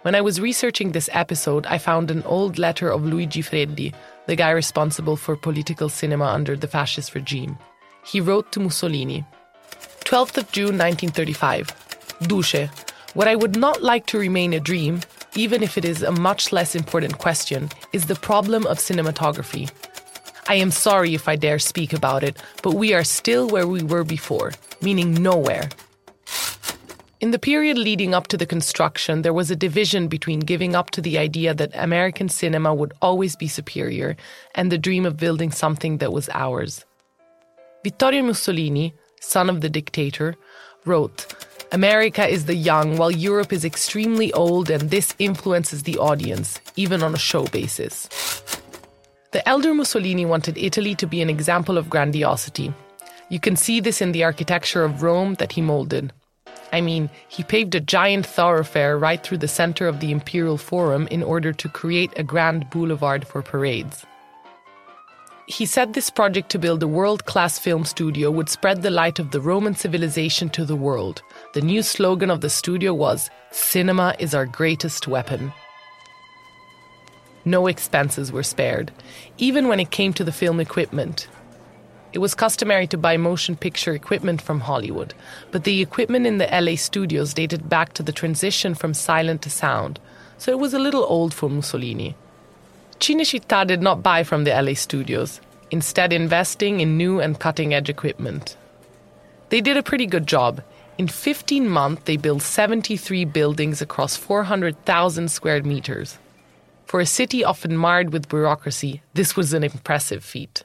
When 0.00 0.14
I 0.14 0.22
was 0.22 0.40
researching 0.40 0.92
this 0.92 1.10
episode, 1.12 1.66
I 1.66 1.76
found 1.76 2.10
an 2.10 2.22
old 2.22 2.58
letter 2.58 2.88
of 2.88 3.04
Luigi 3.04 3.42
Freddi, 3.42 3.92
the 4.26 4.36
guy 4.36 4.50
responsible 4.50 5.16
for 5.16 5.36
political 5.36 5.88
cinema 5.88 6.26
under 6.26 6.56
the 6.56 6.68
fascist 6.68 7.14
regime. 7.14 7.58
He 8.04 8.20
wrote 8.20 8.52
to 8.52 8.60
Mussolini 8.60 9.24
12th 10.04 10.38
of 10.38 10.52
June 10.52 10.78
1935. 10.78 11.74
Duce, 12.28 12.68
what 13.14 13.26
I 13.26 13.34
would 13.34 13.56
not 13.56 13.82
like 13.82 14.06
to 14.06 14.18
remain 14.18 14.52
a 14.52 14.60
dream 14.60 15.00
even 15.36 15.62
if 15.62 15.76
it 15.78 15.84
is 15.84 16.02
a 16.02 16.10
much 16.12 16.52
less 16.52 16.74
important 16.74 17.18
question, 17.18 17.68
is 17.92 18.06
the 18.06 18.14
problem 18.14 18.66
of 18.66 18.78
cinematography. 18.78 19.70
I 20.48 20.54
am 20.54 20.70
sorry 20.70 21.14
if 21.14 21.28
I 21.28 21.36
dare 21.36 21.58
speak 21.58 21.92
about 21.92 22.22
it, 22.22 22.36
but 22.62 22.74
we 22.74 22.94
are 22.94 23.04
still 23.04 23.48
where 23.48 23.66
we 23.66 23.82
were 23.82 24.04
before, 24.04 24.52
meaning 24.80 25.14
nowhere. 25.14 25.68
In 27.18 27.30
the 27.30 27.38
period 27.38 27.78
leading 27.78 28.14
up 28.14 28.26
to 28.28 28.36
the 28.36 28.46
construction, 28.46 29.22
there 29.22 29.32
was 29.32 29.50
a 29.50 29.56
division 29.56 30.06
between 30.06 30.40
giving 30.40 30.74
up 30.74 30.90
to 30.90 31.00
the 31.00 31.18
idea 31.18 31.54
that 31.54 31.70
American 31.74 32.28
cinema 32.28 32.74
would 32.74 32.92
always 33.00 33.36
be 33.36 33.48
superior 33.48 34.16
and 34.54 34.70
the 34.70 34.78
dream 34.78 35.06
of 35.06 35.16
building 35.16 35.50
something 35.50 35.98
that 35.98 36.12
was 36.12 36.28
ours. 36.34 36.84
Vittorio 37.82 38.22
Mussolini, 38.22 38.94
son 39.20 39.48
of 39.48 39.62
the 39.62 39.70
dictator, 39.70 40.34
wrote 40.84 41.45
America 41.72 42.26
is 42.26 42.44
the 42.44 42.54
young, 42.54 42.96
while 42.96 43.10
Europe 43.10 43.52
is 43.52 43.64
extremely 43.64 44.32
old, 44.32 44.70
and 44.70 44.82
this 44.90 45.14
influences 45.18 45.82
the 45.82 45.98
audience, 45.98 46.60
even 46.76 47.02
on 47.02 47.14
a 47.14 47.18
show 47.18 47.44
basis. 47.46 48.08
The 49.32 49.46
elder 49.48 49.74
Mussolini 49.74 50.24
wanted 50.24 50.56
Italy 50.56 50.94
to 50.94 51.06
be 51.06 51.20
an 51.20 51.28
example 51.28 51.76
of 51.76 51.90
grandiosity. 51.90 52.72
You 53.28 53.40
can 53.40 53.56
see 53.56 53.80
this 53.80 54.00
in 54.00 54.12
the 54.12 54.22
architecture 54.22 54.84
of 54.84 55.02
Rome 55.02 55.34
that 55.34 55.52
he 55.52 55.60
molded. 55.60 56.12
I 56.72 56.80
mean, 56.80 57.10
he 57.28 57.42
paved 57.42 57.74
a 57.74 57.80
giant 57.80 58.26
thoroughfare 58.26 58.96
right 58.96 59.22
through 59.22 59.38
the 59.38 59.48
center 59.48 59.88
of 59.88 59.98
the 60.00 60.12
Imperial 60.12 60.58
Forum 60.58 61.08
in 61.10 61.22
order 61.22 61.52
to 61.52 61.68
create 61.68 62.12
a 62.16 62.22
grand 62.22 62.70
boulevard 62.70 63.26
for 63.26 63.42
parades. 63.42 64.06
He 65.48 65.64
said 65.64 65.92
this 65.92 66.10
project 66.10 66.50
to 66.50 66.58
build 66.58 66.82
a 66.82 66.88
world 66.88 67.24
class 67.24 67.56
film 67.56 67.84
studio 67.84 68.32
would 68.32 68.48
spread 68.48 68.82
the 68.82 68.90
light 68.90 69.20
of 69.20 69.30
the 69.30 69.40
Roman 69.40 69.76
civilization 69.76 70.48
to 70.50 70.64
the 70.64 70.74
world. 70.74 71.22
The 71.56 71.62
new 71.62 71.82
slogan 71.82 72.30
of 72.30 72.42
the 72.42 72.50
studio 72.50 72.92
was 72.92 73.30
Cinema 73.50 74.14
is 74.18 74.34
our 74.34 74.44
greatest 74.44 75.08
weapon. 75.08 75.54
No 77.46 77.66
expenses 77.66 78.30
were 78.30 78.42
spared, 78.42 78.92
even 79.38 79.66
when 79.66 79.80
it 79.80 79.90
came 79.90 80.12
to 80.12 80.22
the 80.22 80.32
film 80.32 80.60
equipment. 80.60 81.28
It 82.12 82.18
was 82.18 82.34
customary 82.34 82.86
to 82.88 82.98
buy 82.98 83.16
motion 83.16 83.56
picture 83.56 83.94
equipment 83.94 84.42
from 84.42 84.60
Hollywood, 84.60 85.14
but 85.50 85.64
the 85.64 85.80
equipment 85.80 86.26
in 86.26 86.36
the 86.36 86.48
LA 86.52 86.76
studios 86.76 87.32
dated 87.32 87.70
back 87.70 87.94
to 87.94 88.02
the 88.02 88.12
transition 88.12 88.74
from 88.74 88.92
silent 88.92 89.40
to 89.40 89.48
sound, 89.48 89.98
so 90.36 90.52
it 90.52 90.58
was 90.58 90.74
a 90.74 90.78
little 90.78 91.04
old 91.04 91.32
for 91.32 91.48
Mussolini. 91.48 92.16
Cinecittà 93.00 93.66
did 93.66 93.80
not 93.80 94.02
buy 94.02 94.24
from 94.24 94.44
the 94.44 94.50
LA 94.50 94.74
studios, 94.74 95.40
instead, 95.70 96.12
investing 96.12 96.80
in 96.80 96.98
new 96.98 97.18
and 97.18 97.40
cutting 97.40 97.72
edge 97.72 97.88
equipment. 97.88 98.58
They 99.48 99.62
did 99.62 99.78
a 99.78 99.82
pretty 99.82 100.04
good 100.04 100.26
job. 100.26 100.62
In 100.98 101.08
15 101.08 101.68
months, 101.68 102.02
they 102.04 102.16
built 102.16 102.40
73 102.40 103.26
buildings 103.26 103.82
across 103.82 104.16
400,000 104.16 105.30
square 105.30 105.62
meters. 105.62 106.18
For 106.86 107.00
a 107.00 107.06
city 107.06 107.44
often 107.44 107.76
marred 107.76 108.12
with 108.12 108.28
bureaucracy, 108.28 109.02
this 109.12 109.36
was 109.36 109.52
an 109.52 109.62
impressive 109.62 110.24
feat. 110.24 110.64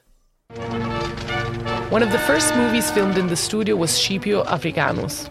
One 1.89 2.01
of 2.01 2.11
the 2.13 2.19
first 2.19 2.55
movies 2.55 2.89
filmed 2.91 3.17
in 3.17 3.27
the 3.27 3.35
studio 3.35 3.75
was 3.75 3.91
Scipio 3.91 4.45
Africanus, 4.45 5.29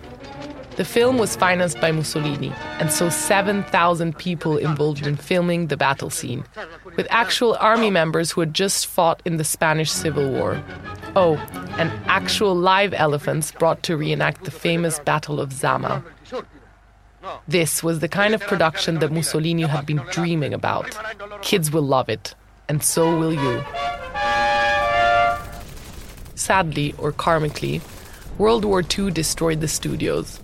the 0.80 0.85
film 0.87 1.19
was 1.19 1.37
financed 1.37 1.78
by 1.78 1.92
Mussolini, 1.92 2.52
and 2.78 2.90
so 2.90 3.11
7,000 3.11 4.16
people 4.16 4.57
involved 4.57 5.07
in 5.07 5.14
filming 5.14 5.66
the 5.66 5.76
battle 5.76 6.09
scene, 6.09 6.42
with 6.97 7.07
actual 7.11 7.54
army 7.61 7.90
members 7.90 8.30
who 8.30 8.40
had 8.40 8.54
just 8.54 8.87
fought 8.87 9.21
in 9.26 9.37
the 9.37 9.45
Spanish 9.45 9.90
Civil 9.90 10.30
War. 10.30 10.62
Oh, 11.17 11.37
and 11.79 11.90
actual 12.07 12.55
live 12.55 12.95
elephants 12.95 13.50
brought 13.52 13.83
to 13.85 13.97
reenact 13.97 14.45
the 14.45 14.50
famous 14.50 14.99
Battle 15.00 15.40
of 15.40 15.52
Zama. 15.52 16.05
This 17.49 17.83
was 17.83 17.99
the 18.00 18.09
kind 18.09 18.35
of 18.35 18.40
production 18.40 19.00
that 19.00 19.12
Mussolini 19.12 19.62
had 19.62 19.87
been 19.87 20.02
dreaming 20.11 20.55
about. 20.55 20.97
Kids 21.43 21.71
will 21.71 21.83
love 21.83 22.09
it, 22.09 22.35
and 22.69 22.83
so 22.83 23.17
will 23.19 23.33
you. 23.33 23.64
Sadly, 26.35 26.95
or 26.97 27.12
karmically, 27.12 27.83
World 28.38 28.64
War 28.64 28.83
II 28.83 29.11
destroyed 29.11 29.61
the 29.61 29.69
studios. 29.69 30.40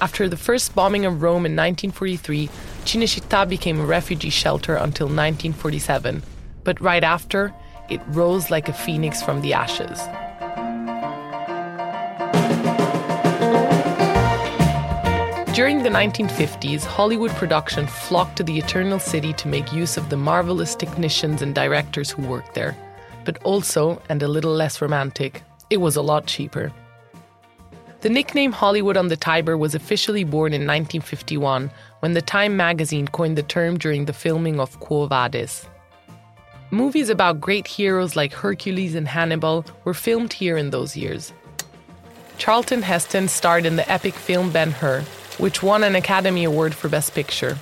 After 0.00 0.28
the 0.28 0.36
first 0.36 0.74
bombing 0.74 1.06
of 1.06 1.22
Rome 1.22 1.46
in 1.46 1.56
1943, 1.56 2.48
Cinecittà 2.84 3.48
became 3.48 3.80
a 3.80 3.86
refugee 3.86 4.30
shelter 4.30 4.74
until 4.74 5.06
1947. 5.06 6.22
But 6.64 6.80
right 6.80 7.02
after, 7.02 7.52
it 7.92 8.00
rose 8.08 8.50
like 8.50 8.68
a 8.68 8.72
phoenix 8.72 9.22
from 9.22 9.40
the 9.42 9.52
ashes. 9.52 10.00
During 15.54 15.82
the 15.82 15.90
1950s, 15.90 16.82
Hollywood 16.82 17.30
production 17.32 17.86
flocked 17.86 18.36
to 18.36 18.42
the 18.42 18.56
Eternal 18.56 18.98
City 18.98 19.34
to 19.34 19.48
make 19.48 19.70
use 19.70 19.98
of 19.98 20.08
the 20.08 20.16
marvelous 20.16 20.74
technicians 20.74 21.42
and 21.42 21.54
directors 21.54 22.10
who 22.10 22.22
worked 22.22 22.54
there. 22.54 22.74
But 23.26 23.42
also, 23.42 24.00
and 24.08 24.22
a 24.22 24.28
little 24.28 24.54
less 24.54 24.80
romantic, 24.80 25.42
it 25.68 25.76
was 25.76 25.96
a 25.96 26.02
lot 26.02 26.26
cheaper. 26.26 26.72
The 28.00 28.08
nickname 28.08 28.50
Hollywood 28.50 28.96
on 28.96 29.08
the 29.08 29.16
Tiber 29.16 29.58
was 29.58 29.74
officially 29.74 30.24
born 30.24 30.54
in 30.54 30.62
1951 30.62 31.70
when 32.00 32.14
the 32.14 32.22
Time 32.22 32.56
magazine 32.56 33.06
coined 33.06 33.36
the 33.36 33.42
term 33.42 33.78
during 33.78 34.06
the 34.06 34.12
filming 34.14 34.58
of 34.58 34.80
Quo 34.80 35.06
Vadis. 35.06 35.68
Movies 36.74 37.10
about 37.10 37.38
great 37.38 37.66
heroes 37.66 38.16
like 38.16 38.32
Hercules 38.32 38.94
and 38.94 39.06
Hannibal 39.06 39.66
were 39.84 39.92
filmed 39.92 40.32
here 40.32 40.56
in 40.56 40.70
those 40.70 40.96
years. 40.96 41.30
Charlton 42.38 42.80
Heston 42.80 43.28
starred 43.28 43.66
in 43.66 43.76
the 43.76 43.92
epic 43.92 44.14
film 44.14 44.50
Ben 44.50 44.70
Hur, 44.70 45.02
which 45.36 45.62
won 45.62 45.84
an 45.84 45.94
Academy 45.94 46.44
Award 46.44 46.74
for 46.74 46.88
Best 46.88 47.14
Picture. 47.14 47.58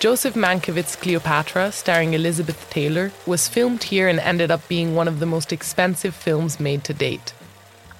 Joseph 0.00 0.34
Mankiewicz's 0.34 0.96
Cleopatra, 0.96 1.70
starring 1.70 2.14
Elizabeth 2.14 2.68
Taylor, 2.70 3.12
was 3.24 3.46
filmed 3.46 3.84
here 3.84 4.08
and 4.08 4.18
ended 4.18 4.50
up 4.50 4.66
being 4.66 4.96
one 4.96 5.06
of 5.06 5.20
the 5.20 5.26
most 5.26 5.52
expensive 5.52 6.12
films 6.12 6.58
made 6.58 6.82
to 6.82 6.92
date. 6.92 7.32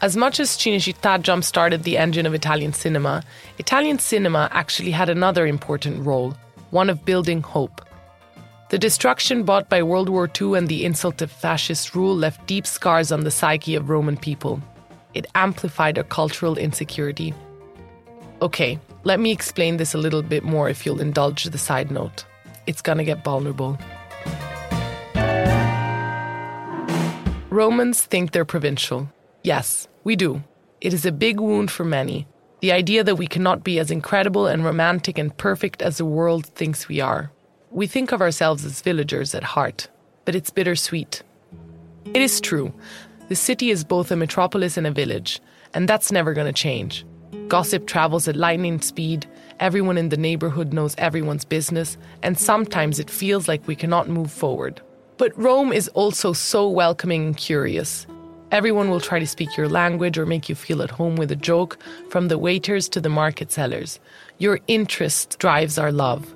As 0.02 0.16
much 0.16 0.40
as 0.40 0.50
Cinecittà 0.50 1.22
jump 1.22 1.44
started 1.44 1.84
the 1.84 1.96
engine 1.96 2.26
of 2.26 2.34
Italian 2.34 2.72
cinema, 2.72 3.22
Italian 3.58 4.00
cinema 4.00 4.48
actually 4.50 4.90
had 4.90 5.08
another 5.08 5.46
important 5.46 6.04
role 6.04 6.34
one 6.72 6.90
of 6.90 7.04
building 7.04 7.40
hope. 7.40 7.83
The 8.70 8.78
destruction 8.78 9.44
brought 9.44 9.68
by 9.68 9.82
World 9.82 10.08
War 10.08 10.28
II 10.40 10.56
and 10.56 10.68
the 10.68 10.84
insult 10.84 11.22
of 11.22 11.30
fascist 11.30 11.94
rule 11.94 12.16
left 12.16 12.46
deep 12.46 12.66
scars 12.66 13.12
on 13.12 13.24
the 13.24 13.30
psyche 13.30 13.74
of 13.74 13.90
Roman 13.90 14.16
people. 14.16 14.60
It 15.12 15.26
amplified 15.34 15.98
a 15.98 16.04
cultural 16.04 16.56
insecurity. 16.56 17.34
Okay, 18.42 18.78
Let 19.06 19.20
me 19.20 19.30
explain 19.30 19.76
this 19.76 19.92
a 19.92 19.98
little 19.98 20.22
bit 20.22 20.44
more 20.44 20.70
if 20.70 20.86
you'll 20.86 21.02
indulge 21.02 21.44
the 21.44 21.58
side 21.58 21.90
note. 21.90 22.24
It's 22.66 22.80
gonna 22.80 23.04
get 23.04 23.22
vulnerable. 23.22 23.78
Romans 27.50 28.00
think 28.00 28.32
they're 28.32 28.46
provincial. 28.46 29.10
Yes, 29.42 29.88
we 30.04 30.16
do. 30.16 30.42
It 30.80 30.94
is 30.94 31.04
a 31.04 31.12
big 31.12 31.38
wound 31.38 31.70
for 31.70 31.84
many. 31.84 32.26
The 32.60 32.72
idea 32.72 33.04
that 33.04 33.16
we 33.16 33.26
cannot 33.26 33.62
be 33.62 33.78
as 33.78 33.90
incredible 33.90 34.46
and 34.46 34.64
romantic 34.64 35.18
and 35.18 35.36
perfect 35.36 35.82
as 35.82 35.98
the 35.98 36.06
world 36.06 36.46
thinks 36.46 36.88
we 36.88 37.00
are. 37.00 37.30
We 37.74 37.88
think 37.88 38.12
of 38.12 38.20
ourselves 38.20 38.64
as 38.64 38.80
villagers 38.82 39.34
at 39.34 39.42
heart, 39.42 39.88
but 40.24 40.36
it's 40.36 40.48
bittersweet. 40.48 41.24
It 42.04 42.22
is 42.22 42.40
true. 42.40 42.72
The 43.28 43.34
city 43.34 43.70
is 43.70 43.82
both 43.82 44.12
a 44.12 44.16
metropolis 44.16 44.76
and 44.76 44.86
a 44.86 44.92
village, 44.92 45.40
and 45.74 45.88
that's 45.88 46.12
never 46.12 46.34
going 46.34 46.46
to 46.46 46.52
change. 46.52 47.04
Gossip 47.48 47.88
travels 47.88 48.28
at 48.28 48.36
lightning 48.36 48.80
speed, 48.80 49.26
everyone 49.58 49.98
in 49.98 50.10
the 50.10 50.16
neighborhood 50.16 50.72
knows 50.72 50.94
everyone's 50.98 51.44
business, 51.44 51.98
and 52.22 52.38
sometimes 52.38 53.00
it 53.00 53.10
feels 53.10 53.48
like 53.48 53.66
we 53.66 53.74
cannot 53.74 54.08
move 54.08 54.30
forward. 54.30 54.80
But 55.16 55.36
Rome 55.36 55.72
is 55.72 55.88
also 55.88 56.32
so 56.32 56.68
welcoming 56.68 57.26
and 57.26 57.36
curious. 57.36 58.06
Everyone 58.52 58.88
will 58.88 59.00
try 59.00 59.18
to 59.18 59.26
speak 59.26 59.56
your 59.56 59.68
language 59.68 60.16
or 60.16 60.26
make 60.26 60.48
you 60.48 60.54
feel 60.54 60.80
at 60.80 60.90
home 60.90 61.16
with 61.16 61.32
a 61.32 61.36
joke, 61.50 61.80
from 62.08 62.28
the 62.28 62.38
waiters 62.38 62.88
to 62.90 63.00
the 63.00 63.08
market 63.08 63.50
sellers. 63.50 63.98
Your 64.38 64.60
interest 64.68 65.40
drives 65.40 65.76
our 65.76 65.90
love. 65.90 66.32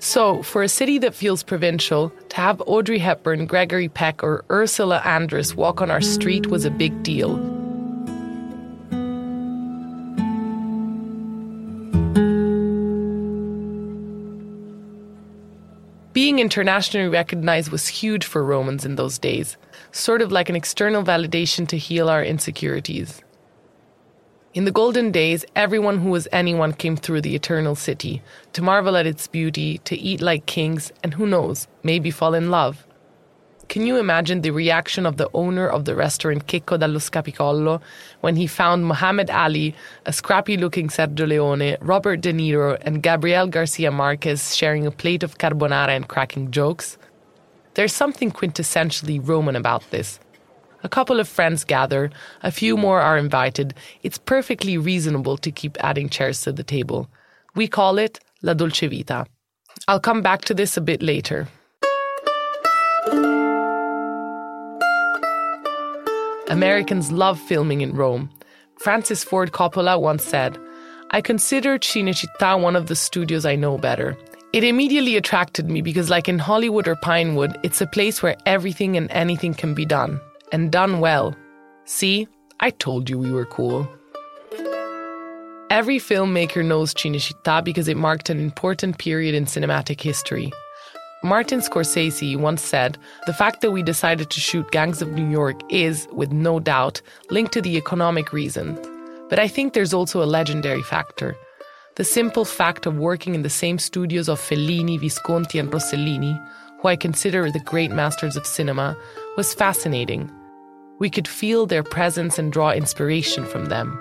So, 0.00 0.42
for 0.44 0.62
a 0.62 0.68
city 0.68 0.98
that 0.98 1.14
feels 1.14 1.42
provincial, 1.42 2.12
to 2.28 2.36
have 2.36 2.62
Audrey 2.66 2.98
Hepburn, 2.98 3.46
Gregory 3.46 3.88
Peck, 3.88 4.22
or 4.22 4.44
Ursula 4.48 5.00
Andress 5.04 5.56
walk 5.56 5.82
on 5.82 5.90
our 5.90 6.00
street 6.00 6.46
was 6.46 6.64
a 6.64 6.70
big 6.70 7.02
deal. 7.02 7.36
Being 16.12 16.38
internationally 16.38 17.08
recognized 17.08 17.70
was 17.70 17.88
huge 17.88 18.24
for 18.24 18.44
Romans 18.44 18.84
in 18.84 18.94
those 18.94 19.18
days, 19.18 19.56
sort 19.92 20.22
of 20.22 20.30
like 20.30 20.48
an 20.48 20.56
external 20.56 21.02
validation 21.02 21.66
to 21.68 21.78
heal 21.78 22.08
our 22.08 22.24
insecurities. 22.24 23.20
In 24.58 24.64
the 24.64 24.72
golden 24.72 25.12
days, 25.12 25.44
everyone 25.54 25.98
who 25.98 26.10
was 26.10 26.26
anyone 26.32 26.72
came 26.72 26.96
through 26.96 27.20
the 27.20 27.36
eternal 27.36 27.76
city 27.76 28.22
to 28.54 28.60
marvel 28.60 28.96
at 28.96 29.06
its 29.06 29.28
beauty, 29.28 29.78
to 29.84 29.96
eat 29.96 30.20
like 30.20 30.46
kings, 30.46 30.90
and 31.04 31.14
who 31.14 31.28
knows, 31.28 31.68
maybe 31.84 32.10
fall 32.10 32.34
in 32.34 32.50
love. 32.50 32.84
Can 33.68 33.86
you 33.86 33.98
imagine 33.98 34.40
the 34.40 34.50
reaction 34.50 35.06
of 35.06 35.16
the 35.16 35.30
owner 35.32 35.68
of 35.68 35.84
the 35.84 35.94
restaurant 35.94 36.48
Checco 36.48 36.76
dallo 36.76 36.98
Scapicollo 36.98 37.80
when 38.20 38.34
he 38.34 38.48
found 38.48 38.84
Muhammad 38.84 39.30
Ali, 39.30 39.76
a 40.06 40.12
scrappy 40.12 40.56
looking 40.56 40.88
Sergio 40.88 41.28
Leone, 41.28 41.76
Robert 41.80 42.20
De 42.20 42.32
Niro, 42.32 42.76
and 42.80 43.00
Gabriel 43.00 43.46
Garcia 43.46 43.92
Marquez 43.92 44.56
sharing 44.56 44.88
a 44.88 44.90
plate 44.90 45.22
of 45.22 45.38
carbonara 45.38 45.90
and 45.90 46.08
cracking 46.08 46.50
jokes? 46.50 46.98
There's 47.74 47.92
something 47.92 48.32
quintessentially 48.32 49.20
Roman 49.22 49.54
about 49.54 49.88
this. 49.92 50.18
A 50.84 50.88
couple 50.88 51.18
of 51.18 51.28
friends 51.28 51.64
gather, 51.64 52.10
a 52.42 52.50
few 52.50 52.76
more 52.76 53.00
are 53.00 53.18
invited. 53.18 53.74
It's 54.02 54.18
perfectly 54.18 54.78
reasonable 54.78 55.36
to 55.38 55.50
keep 55.50 55.76
adding 55.80 56.08
chairs 56.08 56.42
to 56.42 56.52
the 56.52 56.62
table. 56.62 57.08
We 57.56 57.66
call 57.66 57.98
it 57.98 58.20
La 58.42 58.54
Dolce 58.54 58.86
Vita. 58.86 59.26
I'll 59.88 60.00
come 60.00 60.22
back 60.22 60.42
to 60.42 60.54
this 60.54 60.76
a 60.76 60.80
bit 60.80 61.02
later. 61.02 61.48
Americans 66.48 67.10
love 67.12 67.38
filming 67.40 67.80
in 67.80 67.94
Rome. 67.94 68.30
Francis 68.78 69.24
Ford 69.24 69.52
Coppola 69.52 70.00
once 70.00 70.24
said, 70.24 70.56
I 71.10 71.20
consider 71.20 71.78
Cinecittà 71.78 72.60
one 72.60 72.76
of 72.76 72.86
the 72.86 72.96
studios 72.96 73.44
I 73.44 73.56
know 73.56 73.78
better. 73.78 74.16
It 74.52 74.64
immediately 74.64 75.16
attracted 75.16 75.68
me 75.68 75.82
because, 75.82 76.08
like 76.08 76.28
in 76.28 76.38
Hollywood 76.38 76.88
or 76.88 76.96
Pinewood, 76.96 77.58
it's 77.62 77.80
a 77.80 77.86
place 77.86 78.22
where 78.22 78.36
everything 78.46 78.96
and 78.96 79.10
anything 79.10 79.52
can 79.52 79.74
be 79.74 79.84
done, 79.84 80.20
and 80.52 80.70
done 80.72 81.00
well. 81.00 81.34
See, 81.84 82.28
I 82.60 82.70
told 82.70 83.08
you 83.08 83.18
we 83.18 83.30
were 83.30 83.46
cool. 83.46 83.88
Every 85.70 85.98
filmmaker 85.98 86.64
knows 86.64 86.94
Cinecittà 86.94 87.62
because 87.62 87.88
it 87.88 87.96
marked 87.96 88.30
an 88.30 88.40
important 88.40 88.98
period 88.98 89.34
in 89.34 89.44
cinematic 89.44 90.00
history. 90.00 90.50
Martin 91.22 91.60
Scorsese 91.60 92.36
once 92.36 92.62
said, 92.62 92.96
The 93.26 93.32
fact 93.32 93.60
that 93.60 93.72
we 93.72 93.82
decided 93.82 94.30
to 94.30 94.40
shoot 94.40 94.70
Gangs 94.70 95.02
of 95.02 95.12
New 95.12 95.28
York 95.28 95.60
is, 95.68 96.08
with 96.12 96.32
no 96.32 96.60
doubt, 96.60 97.02
linked 97.28 97.52
to 97.52 97.60
the 97.60 97.76
economic 97.76 98.32
reason. 98.32 98.78
But 99.28 99.38
I 99.38 99.48
think 99.48 99.72
there's 99.72 99.92
also 99.92 100.22
a 100.22 100.32
legendary 100.38 100.82
factor. 100.82 101.36
The 101.96 102.04
simple 102.04 102.44
fact 102.44 102.86
of 102.86 102.96
working 102.96 103.34
in 103.34 103.42
the 103.42 103.50
same 103.50 103.78
studios 103.78 104.28
of 104.28 104.40
Fellini, 104.40 104.98
Visconti, 104.98 105.58
and 105.58 105.70
Rossellini, 105.70 106.38
who 106.80 106.88
I 106.88 106.94
consider 106.94 107.50
the 107.50 107.60
great 107.60 107.90
masters 107.90 108.36
of 108.36 108.46
cinema, 108.46 108.96
was 109.36 109.52
fascinating. 109.52 110.30
We 110.98 111.10
could 111.10 111.28
feel 111.28 111.66
their 111.66 111.82
presence 111.82 112.38
and 112.38 112.52
draw 112.52 112.72
inspiration 112.72 113.44
from 113.44 113.66
them. 113.66 113.98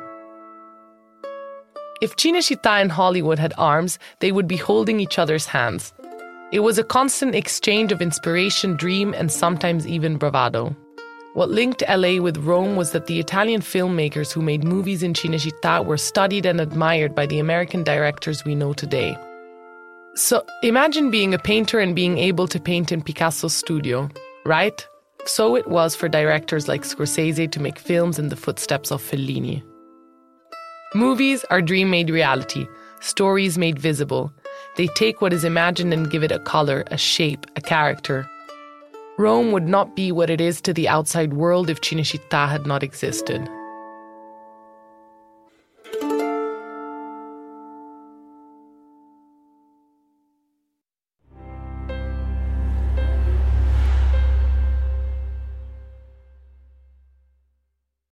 If 2.02 2.16
Cinecittà 2.16 2.82
and 2.82 2.92
Hollywood 2.92 3.40
had 3.40 3.54
arms, 3.58 3.98
they 4.20 4.32
would 4.32 4.48
be 4.48 4.58
holding 4.58 5.00
each 5.00 5.18
other's 5.18 5.48
hands. 5.48 5.94
It 6.52 6.60
was 6.60 6.78
a 6.78 6.84
constant 6.84 7.36
exchange 7.36 7.92
of 7.92 8.02
inspiration, 8.02 8.76
dream, 8.76 9.14
and 9.14 9.32
sometimes 9.32 9.88
even 9.88 10.18
bravado. 10.18 10.76
What 11.34 11.50
linked 11.52 11.84
LA 11.88 12.20
with 12.22 12.38
Rome 12.38 12.76
was 12.76 12.92
that 12.92 13.06
the 13.06 13.20
Italian 13.20 13.62
filmmakers 13.62 14.32
who 14.32 14.42
made 14.42 14.64
movies 14.64 15.04
in 15.04 15.14
Cinecittà 15.14 15.86
were 15.86 15.98
studied 15.98 16.46
and 16.46 16.62
admired 16.62 17.14
by 17.14 17.26
the 17.26 17.40
American 17.40 17.84
directors 17.84 18.46
we 18.46 18.56
know 18.56 18.74
today. 18.74 19.18
So 20.16 20.44
imagine 20.64 21.12
being 21.12 21.36
a 21.36 21.38
painter 21.38 21.80
and 21.80 21.96
being 21.96 22.18
able 22.18 22.48
to 22.48 22.60
paint 22.60 22.92
in 22.92 23.04
Picasso's 23.04 23.54
studio, 23.54 24.10
right? 24.46 24.88
So 25.28 25.56
it 25.56 25.68
was 25.68 25.94
for 25.94 26.08
directors 26.08 26.70
like 26.70 26.84
Scorsese 26.84 27.52
to 27.52 27.60
make 27.60 27.78
films 27.78 28.18
in 28.18 28.30
the 28.30 28.38
footsteps 28.38 28.92
of 28.92 29.04
Fellini. 29.04 29.62
Movies 30.96 31.44
are 31.50 31.62
dream 31.62 31.90
made 31.90 32.10
reality, 32.10 32.66
stories 33.02 33.58
made 33.58 33.78
visible, 33.78 34.32
they 34.78 34.88
take 34.88 35.22
what 35.22 35.34
is 35.34 35.44
imagined 35.44 35.94
and 35.94 36.10
give 36.10 36.24
it 36.24 36.32
a 36.32 36.40
color, 36.40 36.86
a 36.88 36.98
shape, 36.98 37.46
a 37.58 37.62
character. 37.62 38.26
Rome 39.18 39.52
would 39.52 39.68
not 39.68 39.98
be 39.98 40.14
what 40.14 40.30
it 40.30 40.40
is 40.40 40.62
to 40.62 40.74
the 40.74 40.88
outside 40.88 41.34
world 41.34 41.70
if 41.70 41.82
Cinecittà 41.82 42.48
had 42.48 42.66
not 42.66 42.82
existed. 42.82 43.50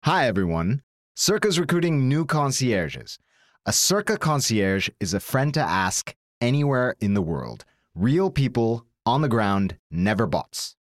Hi, 0.10 0.26
everyone. 0.26 0.82
Cerca's 1.16 1.60
recruiting 1.60 2.10
new 2.10 2.26
concierges. 2.26 3.20
A 3.68 3.70
Cerca 3.70 4.18
concierge 4.18 4.90
is 5.00 5.14
a 5.14 5.20
friend 5.20 5.54
to 5.54 5.60
ask 5.60 6.16
anywhere 6.42 6.96
in 7.00 7.14
the 7.14 7.22
world. 7.22 7.64
Real 7.94 8.32
people 8.32 8.88
on 9.06 9.22
the 9.22 9.28
ground, 9.28 9.78
never 9.92 10.26
bots. 10.26 10.76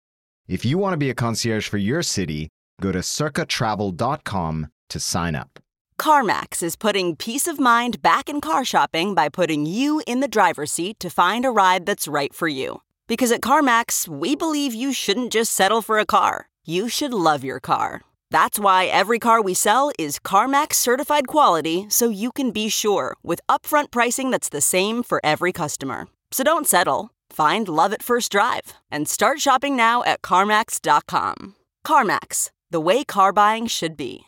If 0.47 0.65
you 0.65 0.79
want 0.79 0.93
to 0.93 0.97
be 0.97 1.11
a 1.11 1.13
concierge 1.13 1.67
for 1.67 1.77
your 1.77 2.01
city, 2.01 2.49
go 2.81 2.91
to 2.91 3.01
cercatravel.com 3.01 4.67
to 4.89 4.99
sign 4.99 5.35
up. 5.35 5.59
CarMax 5.99 6.63
is 6.63 6.75
putting 6.75 7.15
peace 7.15 7.45
of 7.45 7.59
mind 7.59 8.01
back 8.01 8.29
in 8.29 8.41
car 8.41 8.65
shopping 8.65 9.13
by 9.13 9.29
putting 9.29 9.67
you 9.67 10.01
in 10.07 10.21
the 10.21 10.27
driver's 10.27 10.71
seat 10.71 10.99
to 11.01 11.09
find 11.11 11.45
a 11.45 11.51
ride 11.51 11.85
that's 11.85 12.07
right 12.07 12.33
for 12.33 12.47
you. 12.47 12.81
Because 13.05 13.31
at 13.31 13.41
CarMax, 13.41 14.07
we 14.07 14.35
believe 14.35 14.73
you 14.73 14.91
shouldn't 14.91 15.31
just 15.31 15.51
settle 15.51 15.83
for 15.83 15.99
a 15.99 16.05
car, 16.07 16.49
you 16.65 16.89
should 16.89 17.13
love 17.13 17.43
your 17.43 17.59
car. 17.59 18.01
That's 18.31 18.59
why 18.59 18.85
every 18.85 19.17
car 19.19 19.41
we 19.41 19.53
sell 19.55 19.91
is 19.97 20.19
CarMax 20.19 20.75
certified 20.75 21.27
quality 21.27 21.87
so 21.89 22.09
you 22.09 22.31
can 22.31 22.51
be 22.51 22.69
sure 22.69 23.15
with 23.23 23.41
upfront 23.49 23.89
pricing 23.91 24.29
that's 24.29 24.49
the 24.49 24.61
same 24.61 25.01
for 25.03 25.19
every 25.23 25.51
customer. 25.51 26.07
So 26.31 26.43
don't 26.43 26.67
settle. 26.67 27.09
Find 27.31 27.67
love 27.67 27.91
at 27.91 28.03
first 28.03 28.31
drive 28.31 28.73
and 28.91 29.07
start 29.07 29.39
shopping 29.39 29.75
now 29.75 30.03
at 30.03 30.21
CarMax.com. 30.21 31.55
CarMax, 31.85 32.51
the 32.69 32.79
way 32.79 33.03
car 33.03 33.33
buying 33.33 33.67
should 33.67 33.97
be. 33.97 34.25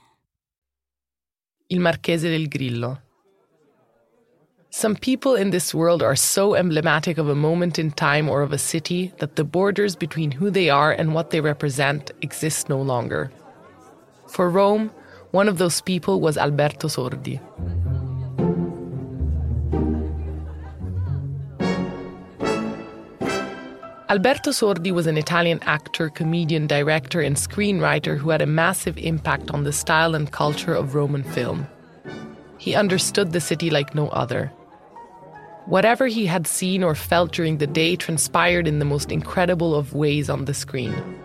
Il 1.69 1.79
Marchese 1.79 2.27
del 2.27 2.47
Grillo. 2.47 2.97
Some 4.71 4.95
people 4.95 5.35
in 5.35 5.51
this 5.51 5.73
world 5.73 6.01
are 6.01 6.15
so 6.15 6.55
emblematic 6.55 7.17
of 7.17 7.27
a 7.27 7.35
moment 7.35 7.77
in 7.77 7.91
time 7.91 8.29
or 8.29 8.41
of 8.41 8.53
a 8.53 8.57
city 8.57 9.11
that 9.19 9.35
the 9.35 9.43
borders 9.43 9.95
between 9.95 10.31
who 10.31 10.49
they 10.49 10.69
are 10.69 10.91
and 10.91 11.13
what 11.13 11.29
they 11.29 11.41
represent 11.41 12.11
exist 12.21 12.69
no 12.69 12.81
longer. 12.81 13.31
For 14.31 14.49
Rome, 14.49 14.91
one 15.31 15.49
of 15.49 15.57
those 15.57 15.81
people 15.81 16.21
was 16.21 16.37
Alberto 16.37 16.87
Sordi. 16.87 17.41
Alberto 24.09 24.51
Sordi 24.51 24.93
was 24.93 25.05
an 25.05 25.17
Italian 25.17 25.59
actor, 25.63 26.07
comedian, 26.07 26.65
director, 26.65 27.19
and 27.19 27.35
screenwriter 27.35 28.17
who 28.17 28.29
had 28.29 28.41
a 28.41 28.45
massive 28.45 28.97
impact 28.97 29.51
on 29.51 29.65
the 29.65 29.73
style 29.73 30.15
and 30.15 30.31
culture 30.31 30.73
of 30.73 30.95
Roman 30.95 31.23
film. 31.23 31.67
He 32.57 32.73
understood 32.73 33.33
the 33.33 33.41
city 33.41 33.69
like 33.69 33.93
no 33.93 34.07
other. 34.09 34.47
Whatever 35.65 36.07
he 36.07 36.25
had 36.25 36.47
seen 36.47 36.83
or 36.83 36.95
felt 36.95 37.33
during 37.33 37.57
the 37.57 37.67
day 37.67 37.97
transpired 37.97 38.65
in 38.65 38.79
the 38.79 38.85
most 38.85 39.11
incredible 39.11 39.75
of 39.75 39.93
ways 39.93 40.29
on 40.29 40.45
the 40.45 40.53
screen. 40.53 41.20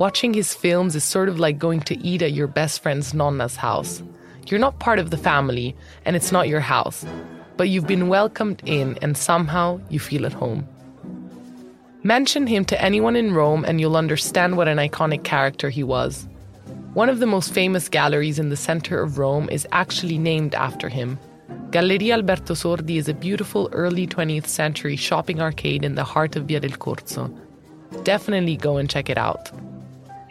Watching 0.00 0.32
his 0.32 0.54
films 0.54 0.96
is 0.96 1.04
sort 1.04 1.28
of 1.28 1.38
like 1.38 1.58
going 1.58 1.80
to 1.80 1.98
eat 1.98 2.22
at 2.22 2.32
your 2.32 2.46
best 2.46 2.82
friend's 2.82 3.12
nonna's 3.12 3.56
house. 3.56 4.02
You're 4.46 4.58
not 4.58 4.78
part 4.78 4.98
of 4.98 5.10
the 5.10 5.18
family, 5.18 5.76
and 6.06 6.16
it's 6.16 6.32
not 6.32 6.48
your 6.48 6.60
house, 6.60 7.04
but 7.58 7.68
you've 7.68 7.86
been 7.86 8.08
welcomed 8.08 8.62
in, 8.64 8.98
and 9.02 9.14
somehow 9.14 9.78
you 9.90 10.00
feel 10.00 10.24
at 10.24 10.32
home. 10.32 10.66
Mention 12.02 12.46
him 12.46 12.64
to 12.64 12.82
anyone 12.82 13.14
in 13.14 13.34
Rome, 13.34 13.62
and 13.62 13.78
you'll 13.78 13.98
understand 13.98 14.56
what 14.56 14.68
an 14.68 14.78
iconic 14.78 15.22
character 15.22 15.68
he 15.68 15.82
was. 15.82 16.26
One 16.94 17.10
of 17.10 17.18
the 17.18 17.26
most 17.26 17.52
famous 17.52 17.90
galleries 17.90 18.38
in 18.38 18.48
the 18.48 18.56
center 18.56 19.02
of 19.02 19.18
Rome 19.18 19.50
is 19.50 19.68
actually 19.70 20.16
named 20.16 20.54
after 20.54 20.88
him. 20.88 21.18
Galleria 21.72 22.14
Alberto 22.14 22.54
Sordi 22.54 22.96
is 22.96 23.10
a 23.10 23.12
beautiful 23.12 23.68
early 23.72 24.06
20th 24.06 24.46
century 24.46 24.96
shopping 24.96 25.42
arcade 25.42 25.84
in 25.84 25.94
the 25.94 26.04
heart 26.04 26.36
of 26.36 26.46
Via 26.46 26.60
del 26.60 26.78
Corso. 26.78 27.28
Definitely 28.02 28.56
go 28.56 28.78
and 28.78 28.88
check 28.88 29.10
it 29.10 29.18
out. 29.18 29.52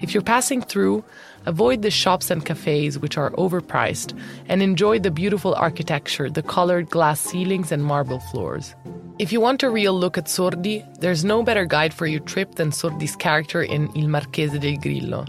If 0.01 0.13
you're 0.13 0.23
passing 0.23 0.61
through, 0.61 1.03
avoid 1.45 1.81
the 1.81 1.91
shops 1.91 2.31
and 2.31 2.45
cafes 2.45 2.97
which 2.97 3.17
are 3.17 3.31
overpriced 3.31 4.17
and 4.47 4.61
enjoy 4.61 4.99
the 4.99 5.11
beautiful 5.11 5.53
architecture, 5.55 6.29
the 6.29 6.41
colored 6.41 6.89
glass 6.89 7.19
ceilings, 7.19 7.71
and 7.71 7.83
marble 7.83 8.19
floors. 8.19 8.75
If 9.19 9.33
you 9.33 9.41
want 9.41 9.63
a 9.63 9.69
real 9.69 9.93
look 9.93 10.17
at 10.17 10.25
Sordi, 10.25 10.85
there's 11.01 11.25
no 11.25 11.43
better 11.43 11.65
guide 11.65 11.93
for 11.93 12.07
your 12.07 12.21
trip 12.21 12.55
than 12.55 12.71
Sordi's 12.71 13.17
character 13.17 13.61
in 13.61 13.89
Il 13.93 14.07
Marchese 14.07 14.57
del 14.57 14.77
Grillo. 14.77 15.25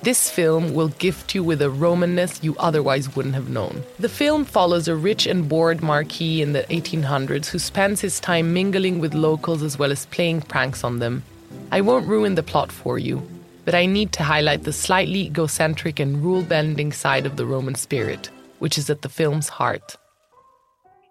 This 0.00 0.30
film 0.30 0.72
will 0.72 0.88
gift 0.88 1.34
you 1.34 1.42
with 1.42 1.60
a 1.60 1.68
Romanness 1.68 2.42
you 2.42 2.54
otherwise 2.58 3.14
wouldn't 3.16 3.34
have 3.34 3.50
known. 3.50 3.82
The 3.98 4.08
film 4.08 4.44
follows 4.44 4.88
a 4.88 4.94
rich 4.94 5.26
and 5.26 5.48
bored 5.48 5.82
marquis 5.82 6.40
in 6.40 6.52
the 6.52 6.62
1800s 6.70 7.46
who 7.46 7.58
spends 7.58 8.00
his 8.00 8.20
time 8.20 8.54
mingling 8.54 9.00
with 9.00 9.14
locals 9.14 9.62
as 9.62 9.78
well 9.78 9.92
as 9.92 10.06
playing 10.06 10.42
pranks 10.42 10.84
on 10.84 11.00
them. 11.00 11.24
I 11.72 11.80
won't 11.80 12.06
ruin 12.06 12.36
the 12.36 12.42
plot 12.42 12.70
for 12.70 12.98
you, 12.98 13.22
but 13.64 13.74
I 13.74 13.86
need 13.86 14.12
to 14.12 14.22
highlight 14.22 14.62
the 14.62 14.72
slightly 14.72 15.26
egocentric 15.26 15.98
and 15.98 16.22
rule 16.22 16.42
bending 16.42 16.92
side 16.92 17.26
of 17.26 17.36
the 17.36 17.46
Roman 17.46 17.74
spirit, 17.74 18.30
which 18.60 18.78
is 18.78 18.88
at 18.88 19.02
the 19.02 19.08
film's 19.08 19.48
heart. 19.48 19.96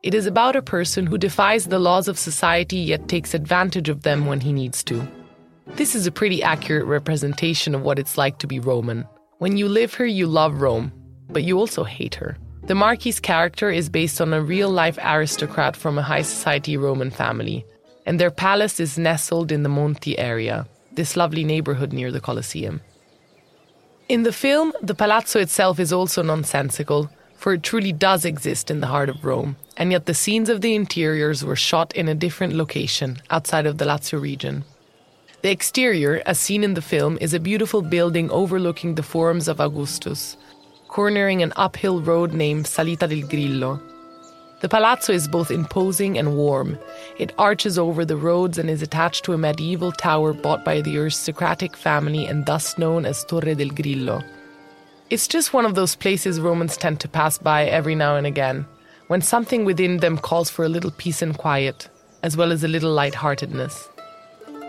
It 0.01 0.13
is 0.13 0.25
about 0.25 0.55
a 0.55 0.61
person 0.61 1.07
who 1.07 1.17
defies 1.17 1.65
the 1.65 1.79
laws 1.79 2.07
of 2.07 2.17
society 2.17 2.77
yet 2.77 3.07
takes 3.07 3.33
advantage 3.33 3.89
of 3.89 4.03
them 4.03 4.27
when 4.27 4.39
he 4.39 4.53
needs 4.53 4.83
to. 4.85 5.05
This 5.67 5.95
is 5.95 6.07
a 6.07 6.11
pretty 6.11 6.43
accurate 6.43 6.85
representation 6.85 7.75
of 7.75 7.81
what 7.81 7.99
it's 7.99 8.17
like 8.17 8.37
to 8.37 8.47
be 8.47 8.59
Roman. 8.59 9.05
When 9.39 9.57
you 9.57 9.67
live 9.67 9.95
here, 9.95 10.05
you 10.05 10.27
love 10.27 10.61
Rome, 10.61 10.93
but 11.29 11.43
you 11.43 11.57
also 11.57 11.83
hate 11.83 12.15
her. 12.15 12.37
The 12.67 12.75
Marquis 12.75 13.13
character 13.13 13.69
is 13.69 13.89
based 13.89 14.21
on 14.21 14.33
a 14.33 14.41
real 14.41 14.69
life 14.69 14.97
aristocrat 15.03 15.75
from 15.75 15.97
a 15.97 16.03
high 16.03 16.21
society 16.21 16.77
Roman 16.77 17.11
family, 17.11 17.65
and 18.05 18.19
their 18.19 18.31
palace 18.31 18.79
is 18.79 18.97
nestled 18.97 19.51
in 19.51 19.63
the 19.63 19.69
Monti 19.69 20.17
area, 20.17 20.67
this 20.91 21.17
lovely 21.17 21.43
neighborhood 21.43 21.91
near 21.91 22.11
the 22.11 22.21
Colosseum. 22.21 22.81
In 24.07 24.23
the 24.23 24.33
film, 24.33 24.71
the 24.81 24.93
palazzo 24.93 25.39
itself 25.39 25.79
is 25.79 25.91
also 25.91 26.21
nonsensical, 26.21 27.09
for 27.35 27.53
it 27.53 27.63
truly 27.63 27.91
does 27.91 28.23
exist 28.23 28.69
in 28.69 28.79
the 28.79 28.87
heart 28.87 29.09
of 29.09 29.25
Rome, 29.25 29.55
and 29.77 29.91
yet 29.91 30.05
the 30.05 30.13
scenes 30.13 30.49
of 30.49 30.61
the 30.61 30.75
interiors 30.75 31.43
were 31.43 31.55
shot 31.55 31.93
in 31.95 32.07
a 32.07 32.15
different 32.15 32.53
location 32.53 33.17
outside 33.31 33.65
of 33.65 33.77
the 33.77 33.85
Lazio 33.85 34.21
region. 34.21 34.63
The 35.41 35.51
exterior, 35.51 36.21
as 36.25 36.39
seen 36.39 36.63
in 36.63 36.75
the 36.75 36.81
film, 36.81 37.17
is 37.19 37.33
a 37.33 37.39
beautiful 37.39 37.81
building 37.81 38.29
overlooking 38.31 38.95
the 38.95 39.03
forums 39.03 39.47
of 39.47 39.59
Augustus, 39.59 40.37
cornering 40.87 41.41
an 41.43 41.53
uphill 41.55 42.01
road 42.01 42.33
named 42.33 42.65
Salita 42.65 43.07
del 43.07 43.27
Grillo. 43.27 43.81
The 44.65 44.69
palazzo 44.69 45.13
is 45.13 45.27
both 45.27 45.51
imposing 45.51 46.17
and 46.17 46.35
warm. 46.35 46.79
It 47.19 47.35
arches 47.37 47.77
over 47.77 48.03
the 48.03 48.17
roads 48.17 48.57
and 48.57 48.67
is 48.67 48.81
attached 48.81 49.23
to 49.25 49.33
a 49.33 49.37
medieval 49.37 49.91
tower 49.91 50.33
bought 50.33 50.65
by 50.65 50.81
the 50.81 50.97
aristocratic 50.97 51.77
family 51.77 52.25
and 52.25 52.47
thus 52.47 52.75
known 52.75 53.05
as 53.05 53.23
Torre 53.23 53.53
del 53.53 53.69
Grillo. 53.69 54.23
It's 55.11 55.27
just 55.27 55.53
one 55.53 55.67
of 55.67 55.75
those 55.75 55.95
places 55.95 56.39
Romans 56.39 56.77
tend 56.77 56.99
to 57.01 57.07
pass 57.07 57.37
by 57.37 57.65
every 57.65 57.93
now 57.93 58.15
and 58.15 58.25
again, 58.25 58.65
when 59.05 59.21
something 59.21 59.65
within 59.65 59.97
them 59.97 60.17
calls 60.17 60.49
for 60.49 60.65
a 60.65 60.69
little 60.75 60.89
peace 60.89 61.21
and 61.21 61.37
quiet, 61.37 61.87
as 62.23 62.35
well 62.35 62.51
as 62.51 62.63
a 62.63 62.67
little 62.67 62.91
lightheartedness. 62.91 63.87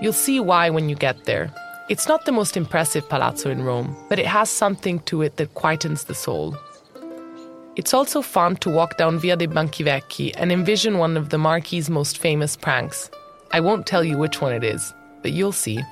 You'll 0.02 0.12
see 0.12 0.40
why 0.40 0.68
when 0.68 0.90
you 0.90 0.94
get 0.94 1.24
there. 1.24 1.50
It's 1.88 2.06
not 2.06 2.26
the 2.26 2.32
most 2.32 2.58
impressive 2.58 3.08
palazzo 3.08 3.48
in 3.48 3.64
Rome, 3.64 3.96
but 4.10 4.18
it 4.18 4.26
has 4.26 4.50
something 4.50 5.00
to 5.06 5.22
it 5.22 5.38
that 5.38 5.54
quietens 5.54 6.04
the 6.04 6.14
soul. 6.14 6.54
It's 7.76 7.92
also 7.92 8.22
fun 8.22 8.56
to 8.56 8.70
walk 8.70 8.96
down 8.96 9.18
Via 9.18 9.36
dei 9.36 9.46
Banchi 9.46 9.84
Vecchi 9.84 10.32
and 10.38 10.50
envision 10.50 10.96
one 10.96 11.14
of 11.14 11.28
the 11.28 11.36
Marquis's 11.36 11.90
most 11.90 12.16
famous 12.16 12.56
pranks. 12.56 13.10
I 13.52 13.60
won't 13.60 13.86
tell 13.86 14.02
you 14.02 14.16
which 14.16 14.40
one 14.40 14.54
it 14.54 14.64
is, 14.64 14.94
but 15.20 15.32
you'll 15.32 15.52
see. 15.52 15.82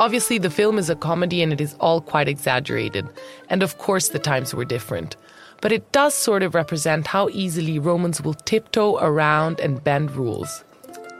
Obviously, 0.00 0.38
the 0.38 0.50
film 0.50 0.78
is 0.78 0.90
a 0.90 0.96
comedy 0.96 1.42
and 1.42 1.52
it 1.52 1.60
is 1.60 1.76
all 1.78 2.00
quite 2.00 2.26
exaggerated, 2.28 3.06
and 3.50 3.62
of 3.62 3.78
course, 3.78 4.08
the 4.08 4.18
times 4.18 4.52
were 4.52 4.64
different. 4.64 5.14
But 5.62 5.70
it 5.70 5.92
does 5.92 6.12
sort 6.12 6.42
of 6.42 6.56
represent 6.56 7.06
how 7.06 7.28
easily 7.28 7.78
Romans 7.78 8.20
will 8.20 8.34
tiptoe 8.34 8.98
around 8.98 9.60
and 9.60 9.82
bend 9.84 10.10
rules. 10.10 10.64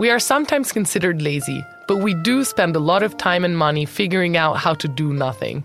We 0.00 0.10
are 0.10 0.18
sometimes 0.18 0.72
considered 0.72 1.22
lazy, 1.22 1.64
but 1.86 1.98
we 1.98 2.12
do 2.12 2.42
spend 2.42 2.74
a 2.74 2.80
lot 2.80 3.04
of 3.04 3.16
time 3.16 3.44
and 3.44 3.56
money 3.56 3.84
figuring 3.84 4.36
out 4.36 4.56
how 4.58 4.74
to 4.74 4.88
do 4.88 5.12
nothing. 5.12 5.64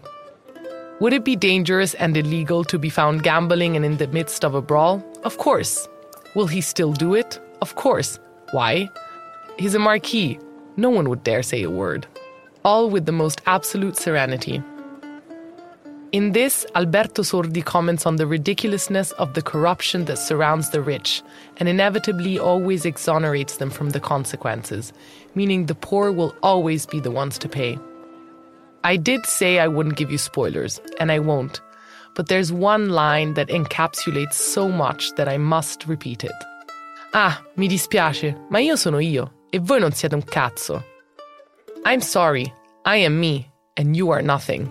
Would 1.02 1.14
it 1.14 1.26
be 1.26 1.36
dangerous 1.36 1.96
and 1.96 2.16
illegal 2.16 2.64
to 2.66 2.78
be 2.78 2.92
found 2.92 3.24
gambling 3.24 3.76
and 3.76 3.84
in 3.84 3.98
the 3.98 4.06
midst 4.10 4.46
of 4.46 4.54
a 4.54 4.62
brawl? 4.62 5.04
Of 5.24 5.40
course. 5.40 5.90
Will 6.36 6.46
he 6.46 6.62
still 6.62 6.94
do 6.94 7.16
it? 7.16 7.40
Of 7.60 7.74
course. 7.74 8.20
Why? 8.52 8.88
He's 9.58 9.74
a 9.74 9.80
marquis. 9.80 10.38
No 10.78 10.92
one 10.92 11.10
would 11.10 11.24
dare 11.24 11.42
say 11.42 11.64
a 11.64 11.72
word. 11.72 12.06
All 12.64 12.88
with 12.88 13.08
the 13.08 13.12
most 13.12 13.42
absolute 13.48 13.98
serenity. 13.98 14.62
In 16.12 16.34
this, 16.34 16.68
Alberto 16.76 17.24
Sordi 17.24 17.66
comments 17.66 18.06
on 18.06 18.18
the 18.18 18.28
ridiculousness 18.28 19.12
of 19.14 19.34
the 19.34 19.42
corruption 19.42 20.06
that 20.06 20.20
surrounds 20.20 20.70
the 20.70 20.84
rich 20.84 21.24
and 21.58 21.68
inevitably 21.68 22.38
always 22.38 22.86
exonerates 22.86 23.58
them 23.58 23.72
from 23.72 23.90
the 23.90 24.00
consequences, 24.00 24.94
meaning 25.34 25.66
the 25.66 25.74
poor 25.74 26.12
will 26.12 26.36
always 26.44 26.86
be 26.86 27.00
the 27.00 27.10
ones 27.10 27.40
to 27.40 27.50
pay. 27.50 27.80
I 28.84 28.98
did 28.98 29.28
say 29.28 29.60
I 29.60 29.68
wouldn't 29.68 29.96
give 29.96 30.12
you 30.12 30.18
spoilers, 30.18 30.82
and 31.00 31.12
I 31.12 31.20
won't, 31.20 31.62
but 32.16 32.30
there's 32.30 32.52
one 32.52 32.90
line 32.90 33.36
that 33.36 33.50
encapsulates 33.50 34.34
so 34.34 34.68
much 34.68 35.14
that 35.18 35.28
I 35.30 35.38
must 35.38 35.88
repeat 35.88 36.24
it. 36.24 36.32
Ah, 37.14 37.40
mi 37.58 37.68
dispiace, 37.68 38.36
ma 38.50 38.58
io 38.58 38.76
sono 38.76 38.98
io, 38.98 39.32
e 39.52 39.60
voi 39.60 39.80
non 39.80 39.92
siete 39.92 40.16
un 40.16 40.24
cazzo. 40.24 40.84
I'm 41.86 42.02
sorry, 42.02 42.52
I 42.84 42.96
am 42.98 43.20
me, 43.20 43.52
and 43.78 43.96
you 43.96 44.10
are 44.10 44.24
nothing. 44.24 44.68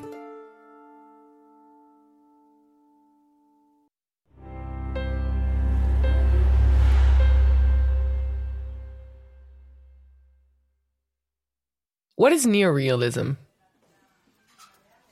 What 12.16 12.32
is 12.32 12.44
neorealism? 12.44 13.36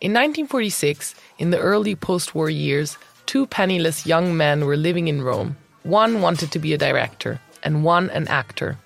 In 0.01 0.13
1946, 0.13 1.17
in 1.39 1.51
the 1.51 1.59
early 1.59 1.97
post 1.97 2.33
war 2.33 2.49
years, 2.49 2.97
two 3.27 3.47
penniless 3.47 4.07
young 4.07 4.37
men 4.37 4.65
were 4.65 4.77
living 4.77 5.09
in 5.09 5.23
Rome. 5.23 5.57
One 5.83 6.23
wanted 6.23 6.53
to 6.53 6.61
be 6.61 6.73
a 6.73 6.79
director, 6.79 7.41
and 7.65 7.83
one 7.83 8.09
an 8.11 8.29
actor. 8.29 8.79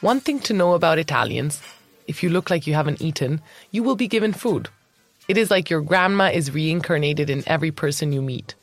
One 0.00 0.18
thing 0.18 0.40
to 0.40 0.52
know 0.52 0.74
about 0.74 0.98
Italians 0.98 1.62
if 2.08 2.22
you 2.22 2.30
look 2.30 2.50
like 2.50 2.66
you 2.66 2.74
haven't 2.74 3.00
eaten, 3.00 3.40
you 3.70 3.84
will 3.84 3.94
be 3.94 4.08
given 4.08 4.32
food. 4.32 4.68
It 5.28 5.38
is 5.38 5.52
like 5.52 5.70
your 5.70 5.80
grandma 5.80 6.30
is 6.32 6.50
reincarnated 6.50 7.30
in 7.30 7.44
every 7.46 7.70
person 7.70 8.12
you 8.12 8.20
meet. 8.20 8.56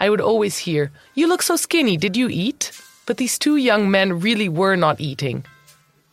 I 0.00 0.08
would 0.08 0.22
always 0.22 0.56
hear, 0.56 0.90
You 1.14 1.28
look 1.28 1.42
so 1.42 1.56
skinny, 1.56 1.98
did 1.98 2.16
you 2.16 2.28
eat? 2.30 2.72
But 3.04 3.18
these 3.18 3.38
two 3.38 3.56
young 3.56 3.90
men 3.90 4.18
really 4.18 4.48
were 4.48 4.76
not 4.76 4.98
eating. 4.98 5.44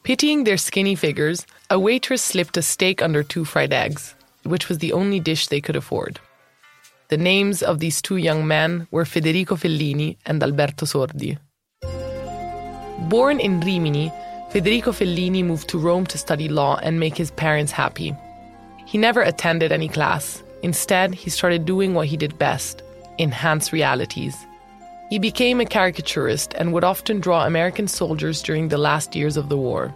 Pitying 0.03 0.43
their 0.43 0.57
skinny 0.57 0.95
figures, 0.95 1.47
a 1.69 1.79
waitress 1.79 2.21
slipped 2.21 2.57
a 2.57 2.61
steak 2.61 3.01
under 3.01 3.23
two 3.23 3.45
fried 3.45 3.73
eggs, 3.73 4.13
which 4.45 4.69
was 4.69 4.79
the 4.79 4.93
only 4.93 5.19
dish 5.19 5.47
they 5.47 5.61
could 5.61 5.75
afford. 5.75 6.19
The 7.09 7.17
names 7.17 7.61
of 7.61 7.79
these 7.79 8.01
two 8.01 8.17
young 8.17 8.47
men 8.47 8.87
were 8.91 9.05
Federico 9.05 9.55
Fellini 9.55 10.17
and 10.25 10.41
Alberto 10.41 10.85
Sordi. 10.85 11.37
Born 13.09 13.39
in 13.39 13.59
Rimini, 13.59 14.11
Federico 14.49 14.91
Fellini 14.91 15.43
moved 15.43 15.67
to 15.69 15.77
Rome 15.77 16.05
to 16.07 16.17
study 16.17 16.49
law 16.49 16.79
and 16.81 16.99
make 16.99 17.15
his 17.15 17.31
parents 17.31 17.71
happy. 17.71 18.15
He 18.85 18.97
never 18.97 19.21
attended 19.21 19.71
any 19.71 19.87
class. 19.87 20.41
Instead, 20.63 21.13
he 21.13 21.29
started 21.29 21.65
doing 21.65 21.93
what 21.93 22.07
he 22.07 22.17
did 22.17 22.39
best 22.39 22.81
enhance 23.19 23.71
realities. 23.71 24.35
He 25.09 25.19
became 25.19 25.61
a 25.61 25.65
caricaturist 25.65 26.53
and 26.55 26.73
would 26.73 26.83
often 26.83 27.19
draw 27.19 27.45
American 27.45 27.87
soldiers 27.87 28.41
during 28.41 28.69
the 28.69 28.77
last 28.77 29.15
years 29.15 29.37
of 29.37 29.49
the 29.49 29.57
war. 29.57 29.93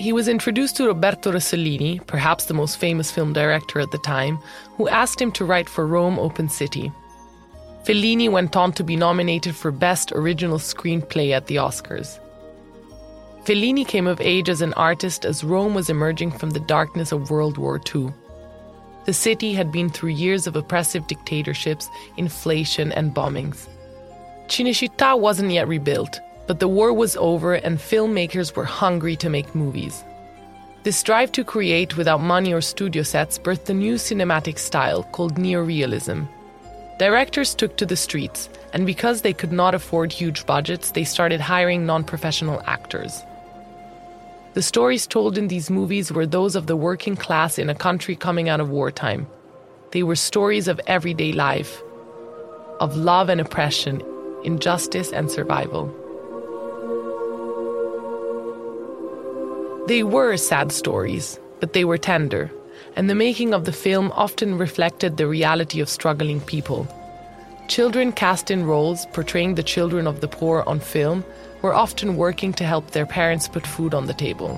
He 0.00 0.14
was 0.14 0.28
introduced 0.28 0.76
to 0.76 0.86
Roberto 0.86 1.30
Rossellini, 1.30 2.00
perhaps 2.06 2.46
the 2.46 2.54
most 2.54 2.78
famous 2.78 3.10
film 3.10 3.34
director 3.34 3.80
at 3.80 3.90
the 3.90 3.98
time, 3.98 4.38
who 4.78 4.88
asked 4.88 5.20
him 5.20 5.30
to 5.32 5.44
write 5.44 5.68
for 5.68 5.86
Rome 5.86 6.18
Open 6.18 6.48
City. 6.48 6.90
Fellini 7.84 8.30
went 8.30 8.56
on 8.56 8.72
to 8.72 8.82
be 8.82 8.96
nominated 8.96 9.54
for 9.54 9.70
Best 9.70 10.10
Original 10.12 10.56
Screenplay 10.56 11.32
at 11.32 11.48
the 11.48 11.56
Oscars. 11.56 12.18
Fellini 13.44 13.86
came 13.86 14.06
of 14.06 14.22
age 14.22 14.48
as 14.48 14.62
an 14.62 14.72
artist 14.72 15.26
as 15.26 15.44
Rome 15.44 15.74
was 15.74 15.90
emerging 15.90 16.30
from 16.30 16.48
the 16.48 16.60
darkness 16.60 17.12
of 17.12 17.30
World 17.30 17.58
War 17.58 17.78
II. 17.94 18.08
The 19.04 19.12
city 19.12 19.52
had 19.52 19.70
been 19.70 19.90
through 19.90 20.12
years 20.12 20.46
of 20.46 20.56
oppressive 20.56 21.06
dictatorships, 21.08 21.90
inflation, 22.16 22.90
and 22.92 23.14
bombings. 23.14 23.68
Cinecittà 24.46 25.20
wasn't 25.20 25.50
yet 25.50 25.68
rebuilt, 25.68 26.20
but 26.50 26.58
the 26.58 26.66
war 26.66 26.92
was 26.92 27.16
over 27.16 27.54
and 27.54 27.78
filmmakers 27.78 28.56
were 28.56 28.64
hungry 28.64 29.14
to 29.14 29.30
make 29.30 29.54
movies. 29.54 30.02
This 30.82 31.00
drive 31.00 31.30
to 31.30 31.44
create 31.44 31.96
without 31.96 32.20
money 32.20 32.52
or 32.52 32.60
studio 32.60 33.04
sets 33.04 33.38
birthed 33.38 33.70
a 33.70 33.72
new 33.72 33.94
cinematic 33.94 34.58
style 34.58 35.04
called 35.04 35.36
neorealism. 35.36 36.26
Directors 36.98 37.54
took 37.54 37.76
to 37.76 37.86
the 37.86 37.94
streets, 37.94 38.48
and 38.72 38.84
because 38.84 39.22
they 39.22 39.32
could 39.32 39.52
not 39.52 39.76
afford 39.76 40.10
huge 40.12 40.44
budgets, 40.44 40.90
they 40.90 41.04
started 41.04 41.40
hiring 41.40 41.86
non 41.86 42.02
professional 42.02 42.60
actors. 42.66 43.22
The 44.54 44.62
stories 44.62 45.06
told 45.06 45.38
in 45.38 45.46
these 45.46 45.70
movies 45.70 46.10
were 46.10 46.26
those 46.26 46.56
of 46.56 46.66
the 46.66 46.74
working 46.74 47.14
class 47.14 47.60
in 47.60 47.70
a 47.70 47.76
country 47.76 48.16
coming 48.16 48.48
out 48.48 48.58
of 48.58 48.70
wartime. 48.70 49.28
They 49.92 50.02
were 50.02 50.16
stories 50.16 50.66
of 50.66 50.80
everyday 50.88 51.30
life, 51.30 51.80
of 52.80 52.96
love 52.96 53.28
and 53.28 53.40
oppression, 53.40 54.02
injustice 54.42 55.12
and 55.12 55.30
survival. 55.30 55.94
They 59.86 60.02
were 60.02 60.36
sad 60.36 60.72
stories, 60.72 61.40
but 61.58 61.72
they 61.72 61.84
were 61.84 61.98
tender, 61.98 62.50
and 62.96 63.08
the 63.08 63.14
making 63.14 63.54
of 63.54 63.64
the 63.64 63.72
film 63.72 64.12
often 64.14 64.58
reflected 64.58 65.16
the 65.16 65.26
reality 65.26 65.80
of 65.80 65.88
struggling 65.88 66.40
people. 66.40 66.86
Children 67.68 68.12
cast 68.12 68.50
in 68.50 68.66
roles 68.66 69.06
portraying 69.12 69.54
the 69.54 69.62
children 69.62 70.06
of 70.06 70.20
the 70.20 70.28
poor 70.28 70.62
on 70.66 70.80
film 70.80 71.24
were 71.62 71.74
often 71.74 72.16
working 72.16 72.52
to 72.54 72.64
help 72.64 72.90
their 72.90 73.06
parents 73.06 73.48
put 73.48 73.66
food 73.66 73.94
on 73.94 74.06
the 74.06 74.14
table. 74.14 74.56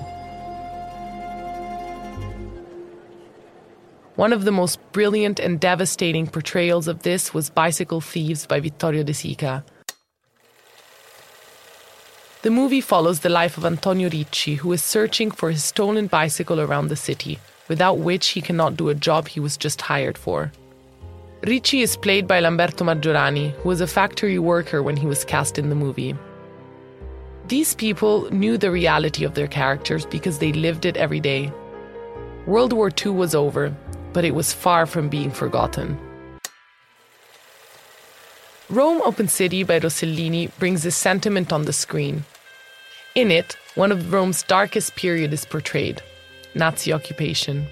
One 4.15 4.33
of 4.33 4.45
the 4.45 4.51
most 4.51 4.79
brilliant 4.91 5.39
and 5.39 5.59
devastating 5.59 6.27
portrayals 6.27 6.87
of 6.87 7.01
this 7.01 7.33
was 7.33 7.49
Bicycle 7.49 8.01
Thieves 8.01 8.45
by 8.45 8.59
Vittorio 8.59 9.03
De 9.03 9.13
Sica. 9.13 9.63
The 12.43 12.51
movie 12.51 12.81
follows 12.81 13.21
the 13.21 13.29
life 13.29 13.57
of 13.57 13.63
Antonio 13.63 14.09
Ricci, 14.09 14.55
who 14.55 14.73
is 14.73 14.83
searching 14.83 15.31
for 15.31 15.49
his 15.49 15.63
stolen 15.63 16.07
bicycle 16.07 16.59
around 16.59 16.89
the 16.89 16.97
city, 16.97 17.39
without 17.69 17.99
which 17.99 18.27
he 18.27 18.41
cannot 18.41 18.75
do 18.75 18.89
a 18.89 18.95
job 18.95 19.29
he 19.29 19.39
was 19.39 19.55
just 19.55 19.81
hired 19.81 20.17
for. 20.17 20.51
Ricci 21.47 21.79
is 21.79 21.95
played 21.95 22.27
by 22.27 22.41
Lamberto 22.41 22.83
Maggiorani, 22.83 23.51
who 23.51 23.69
was 23.69 23.79
a 23.79 23.87
factory 23.87 24.39
worker 24.39 24.83
when 24.83 24.97
he 24.97 25.05
was 25.05 25.23
cast 25.23 25.57
in 25.57 25.69
the 25.69 25.75
movie. 25.75 26.17
These 27.47 27.75
people 27.75 28.29
knew 28.29 28.57
the 28.57 28.71
reality 28.71 29.23
of 29.23 29.35
their 29.35 29.47
characters 29.47 30.05
because 30.05 30.39
they 30.39 30.51
lived 30.51 30.83
it 30.83 30.97
every 30.97 31.21
day. 31.21 31.49
World 32.45 32.73
War 32.73 32.91
II 33.05 33.13
was 33.13 33.33
over, 33.33 33.73
but 34.11 34.25
it 34.25 34.35
was 34.35 34.51
far 34.51 34.85
from 34.85 35.07
being 35.07 35.31
forgotten. 35.31 35.97
Rome 38.69 39.01
Open 39.05 39.29
City 39.29 39.63
by 39.63 39.79
Rossellini 39.79 40.51
brings 40.59 40.83
this 40.83 40.97
sentiment 40.97 41.53
on 41.53 41.63
the 41.63 41.71
screen. 41.71 42.25
In 43.15 43.29
it, 43.29 43.55
one 43.75 43.91
of 43.91 44.11
Rome's 44.11 44.41
darkest 44.41 44.95
period 44.95 45.33
is 45.33 45.45
portrayed 45.45 46.01
Nazi 46.55 46.91
occupation. 46.91 47.67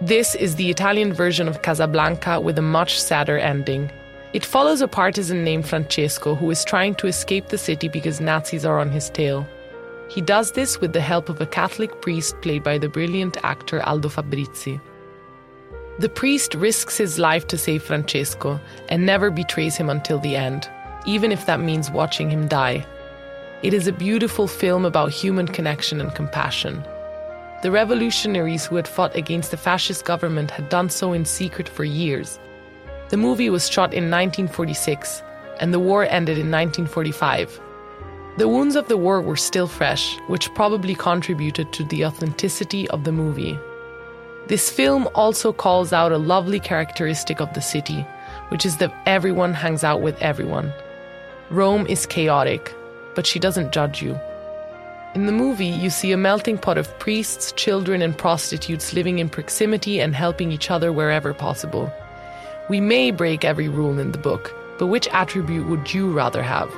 This 0.00 0.34
is 0.34 0.56
the 0.56 0.70
Italian 0.70 1.12
version 1.12 1.48
of 1.48 1.60
Casablanca 1.60 2.40
with 2.40 2.58
a 2.58 2.62
much 2.62 2.98
sadder 2.98 3.36
ending. 3.36 3.90
It 4.32 4.46
follows 4.46 4.80
a 4.80 4.88
partisan 4.88 5.44
named 5.44 5.68
Francesco 5.68 6.34
who 6.34 6.50
is 6.50 6.64
trying 6.64 6.94
to 6.94 7.08
escape 7.08 7.48
the 7.48 7.58
city 7.58 7.88
because 7.88 8.22
Nazis 8.22 8.64
are 8.64 8.78
on 8.78 8.90
his 8.90 9.10
tail. 9.10 9.46
He 10.08 10.22
does 10.22 10.52
this 10.52 10.80
with 10.80 10.94
the 10.94 11.00
help 11.02 11.28
of 11.28 11.42
a 11.42 11.46
Catholic 11.46 12.00
priest 12.00 12.40
played 12.40 12.62
by 12.62 12.78
the 12.78 12.88
brilliant 12.88 13.36
actor 13.44 13.82
Aldo 13.82 14.08
Fabrizi. 14.08 14.80
The 15.98 16.08
priest 16.08 16.54
risks 16.54 16.96
his 16.96 17.18
life 17.18 17.46
to 17.48 17.58
save 17.58 17.82
Francesco 17.82 18.58
and 18.88 19.04
never 19.04 19.30
betrays 19.30 19.76
him 19.76 19.90
until 19.90 20.18
the 20.18 20.36
end, 20.36 20.70
even 21.06 21.32
if 21.32 21.46
that 21.46 21.60
means 21.60 21.90
watching 21.90 22.30
him 22.30 22.48
die. 22.48 22.86
It 23.62 23.74
is 23.74 23.86
a 23.86 23.92
beautiful 23.92 24.46
film 24.46 24.84
about 24.84 25.12
human 25.12 25.46
connection 25.46 26.00
and 26.00 26.14
compassion. 26.14 26.84
The 27.62 27.70
revolutionaries 27.70 28.66
who 28.66 28.76
had 28.76 28.88
fought 28.88 29.14
against 29.14 29.50
the 29.50 29.56
fascist 29.56 30.04
government 30.04 30.50
had 30.50 30.68
done 30.68 30.88
so 30.88 31.12
in 31.12 31.24
secret 31.24 31.68
for 31.68 31.84
years 31.84 32.38
the 33.10 33.16
movie 33.16 33.50
was 33.50 33.68
shot 33.68 33.92
in 33.92 34.04
1946, 34.04 35.22
and 35.58 35.74
the 35.74 35.80
war 35.80 36.04
ended 36.04 36.38
in 36.38 36.48
1945. 36.48 37.60
The 38.36 38.46
wounds 38.46 38.76
of 38.76 38.86
the 38.86 38.96
war 38.96 39.20
were 39.20 39.36
still 39.36 39.66
fresh, 39.66 40.16
which 40.28 40.54
probably 40.54 40.94
contributed 40.94 41.72
to 41.72 41.82
the 41.82 42.04
authenticity 42.04 42.88
of 42.90 43.02
the 43.02 43.10
movie. 43.10 43.58
This 44.46 44.70
film 44.70 45.08
also 45.16 45.52
calls 45.52 45.92
out 45.92 46.12
a 46.12 46.18
lovely 46.18 46.60
characteristic 46.60 47.40
of 47.40 47.52
the 47.52 47.60
city, 47.60 48.06
which 48.50 48.64
is 48.64 48.76
that 48.76 48.94
everyone 49.06 49.54
hangs 49.54 49.82
out 49.82 50.02
with 50.02 50.16
everyone. 50.22 50.72
Rome 51.50 51.84
is 51.88 52.06
chaotic, 52.06 52.72
but 53.16 53.26
she 53.26 53.40
doesn't 53.40 53.72
judge 53.72 54.00
you. 54.00 54.16
In 55.16 55.26
the 55.26 55.32
movie, 55.32 55.66
you 55.66 55.90
see 55.90 56.12
a 56.12 56.16
melting 56.16 56.56
pot 56.56 56.78
of 56.78 56.96
priests, 57.00 57.50
children, 57.52 58.02
and 58.02 58.16
prostitutes 58.16 58.92
living 58.92 59.18
in 59.18 59.28
proximity 59.28 60.00
and 60.00 60.14
helping 60.14 60.52
each 60.52 60.70
other 60.70 60.92
wherever 60.92 61.34
possible. 61.34 61.92
We 62.68 62.80
may 62.80 63.10
break 63.10 63.44
every 63.44 63.68
rule 63.68 63.98
in 63.98 64.12
the 64.12 64.18
book, 64.18 64.54
but 64.78 64.86
which 64.86 65.08
attribute 65.08 65.66
would 65.66 65.92
you 65.92 66.12
rather 66.12 66.40
have? 66.40 66.72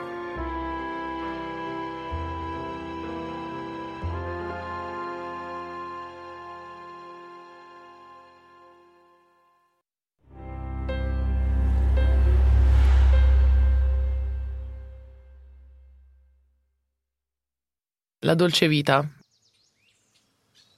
La 18.24 18.36
Dolce 18.36 18.68
Vita. 18.68 19.08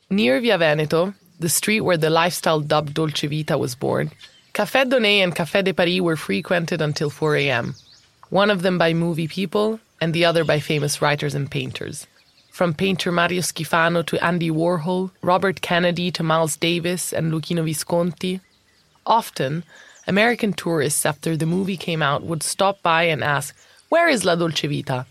Near 0.09 0.41
Via 0.41 0.57
Veneto, 0.57 1.13
the 1.39 1.51
street 1.51 1.83
where 1.83 1.99
the 1.99 2.09
lifestyle 2.09 2.61
dubbed 2.61 2.95
Dolce 2.95 3.27
Vita 3.27 3.59
was 3.59 3.75
born, 3.75 4.11
Café 4.55 4.89
Doney 4.89 5.23
and 5.23 5.37
Café 5.37 5.63
de 5.63 5.75
Paris 5.75 6.01
were 6.01 6.17
frequented 6.17 6.81
until 6.81 7.11
4 7.11 7.37
a.m., 7.37 7.75
one 8.31 8.49
of 8.49 8.63
them 8.63 8.79
by 8.79 8.95
movie 8.95 9.29
people 9.29 9.79
and 10.01 10.15
the 10.15 10.25
other 10.25 10.43
by 10.43 10.59
famous 10.59 11.03
writers 11.03 11.35
and 11.35 11.51
painters. 11.51 12.07
From 12.51 12.73
painter 12.73 13.13
Mario 13.13 13.43
Schifano 13.43 14.07
to 14.07 14.25
Andy 14.25 14.51
Warhol, 14.51 15.11
Robert 15.21 15.61
Kennedy 15.61 16.11
to 16.13 16.23
Miles 16.23 16.57
Davis 16.57 17.13
and 17.13 17.31
Luchino 17.31 17.63
Visconti. 17.63 18.41
Often, 19.05 19.65
American 20.07 20.55
tourists 20.55 21.05
after 21.05 21.37
the 21.37 21.45
movie 21.47 21.77
came 21.77 22.01
out 22.01 22.23
would 22.23 22.43
stop 22.43 22.81
by 22.81 23.03
and 23.03 23.23
ask, 23.23 23.55
Where 23.91 24.09
is 24.09 24.25
La 24.25 24.35
Dolce 24.35 24.67
Vita? 24.67 25.05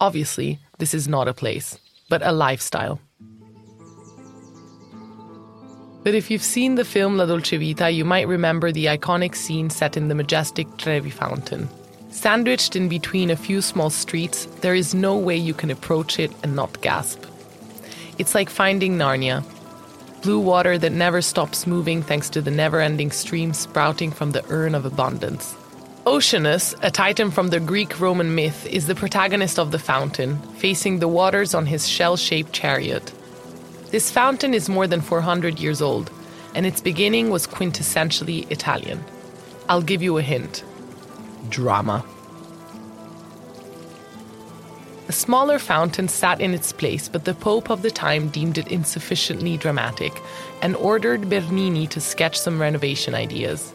Obviously, 0.00 0.60
this 0.78 0.94
is 0.94 1.08
not 1.08 1.28
a 1.28 1.34
place, 1.34 1.78
but 2.08 2.22
a 2.22 2.32
lifestyle. 2.32 3.00
But 6.04 6.14
if 6.14 6.30
you've 6.30 6.42
seen 6.42 6.76
the 6.76 6.84
film 6.84 7.16
La 7.16 7.26
Dolce 7.26 7.56
Vita, 7.56 7.90
you 7.90 8.04
might 8.04 8.28
remember 8.28 8.70
the 8.70 8.86
iconic 8.86 9.34
scene 9.34 9.70
set 9.70 9.96
in 9.96 10.06
the 10.06 10.14
majestic 10.14 10.68
Trevi 10.76 11.10
fountain. 11.10 11.68
Sandwiched 12.10 12.76
in 12.76 12.88
between 12.88 13.28
a 13.28 13.36
few 13.36 13.60
small 13.60 13.90
streets, 13.90 14.46
there 14.60 14.76
is 14.76 14.94
no 14.94 15.16
way 15.16 15.36
you 15.36 15.52
can 15.52 15.70
approach 15.70 16.20
it 16.20 16.30
and 16.44 16.54
not 16.54 16.80
gasp. 16.80 17.24
It's 18.18 18.34
like 18.34 18.48
finding 18.48 18.96
Narnia. 18.96 19.44
Blue 20.22 20.38
water 20.38 20.78
that 20.78 20.92
never 20.92 21.20
stops 21.20 21.66
moving 21.66 22.02
thanks 22.02 22.30
to 22.30 22.40
the 22.40 22.50
never 22.50 22.80
ending 22.80 23.10
stream 23.10 23.52
sprouting 23.52 24.12
from 24.12 24.30
the 24.30 24.44
urn 24.48 24.74
of 24.74 24.86
abundance. 24.86 25.56
Oceanus, 26.06 26.72
a 26.82 26.90
titan 26.90 27.32
from 27.32 27.48
the 27.48 27.58
Greek 27.58 27.98
Roman 27.98 28.36
myth, 28.36 28.64
is 28.66 28.86
the 28.86 28.94
protagonist 28.94 29.58
of 29.58 29.72
the 29.72 29.78
fountain, 29.80 30.38
facing 30.52 31.00
the 31.00 31.08
waters 31.08 31.52
on 31.52 31.66
his 31.66 31.88
shell 31.88 32.16
shaped 32.16 32.52
chariot. 32.52 33.12
This 33.90 34.08
fountain 34.08 34.54
is 34.54 34.68
more 34.68 34.86
than 34.86 35.00
400 35.00 35.58
years 35.58 35.82
old, 35.82 36.12
and 36.54 36.64
its 36.64 36.80
beginning 36.80 37.30
was 37.30 37.48
quintessentially 37.48 38.48
Italian. 38.52 39.04
I'll 39.68 39.82
give 39.82 40.00
you 40.00 40.16
a 40.16 40.22
hint 40.22 40.62
drama. 41.48 42.04
A 45.08 45.12
smaller 45.12 45.58
fountain 45.58 46.06
sat 46.06 46.40
in 46.40 46.54
its 46.54 46.72
place, 46.72 47.08
but 47.08 47.24
the 47.24 47.34
Pope 47.34 47.68
of 47.68 47.82
the 47.82 47.90
time 47.90 48.28
deemed 48.28 48.58
it 48.58 48.68
insufficiently 48.68 49.56
dramatic 49.56 50.12
and 50.62 50.76
ordered 50.76 51.28
Bernini 51.28 51.88
to 51.88 52.00
sketch 52.00 52.38
some 52.38 52.60
renovation 52.60 53.12
ideas. 53.12 53.72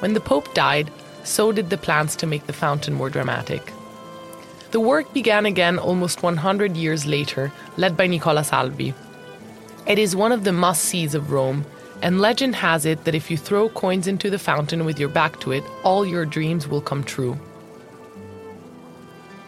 When 0.00 0.12
the 0.12 0.20
Pope 0.20 0.52
died, 0.52 0.90
so 1.26 1.52
did 1.52 1.70
the 1.70 1.78
plans 1.78 2.16
to 2.16 2.26
make 2.26 2.46
the 2.46 2.52
fountain 2.52 2.94
more 2.94 3.10
dramatic. 3.10 3.72
The 4.70 4.80
work 4.80 5.12
began 5.12 5.46
again 5.46 5.78
almost 5.78 6.22
100 6.22 6.76
years 6.76 7.06
later, 7.06 7.52
led 7.76 7.96
by 7.96 8.06
Nicola 8.06 8.44
Salvi, 8.44 8.94
it 9.86 10.00
is 10.00 10.16
one 10.16 10.32
of 10.32 10.42
the 10.42 10.52
must 10.52 10.82
sees 10.82 11.14
of 11.14 11.30
Rome 11.30 11.64
and 12.02 12.20
legend 12.20 12.56
has 12.56 12.84
it 12.84 13.04
that 13.04 13.14
if 13.14 13.30
you 13.30 13.36
throw 13.36 13.68
coins 13.68 14.08
into 14.08 14.28
the 14.30 14.38
fountain 14.38 14.84
with 14.84 14.98
your 14.98 15.08
back 15.08 15.38
to 15.40 15.52
it, 15.52 15.62
all 15.84 16.04
your 16.04 16.26
dreams 16.26 16.66
will 16.66 16.80
come 16.80 17.04
true. 17.04 17.38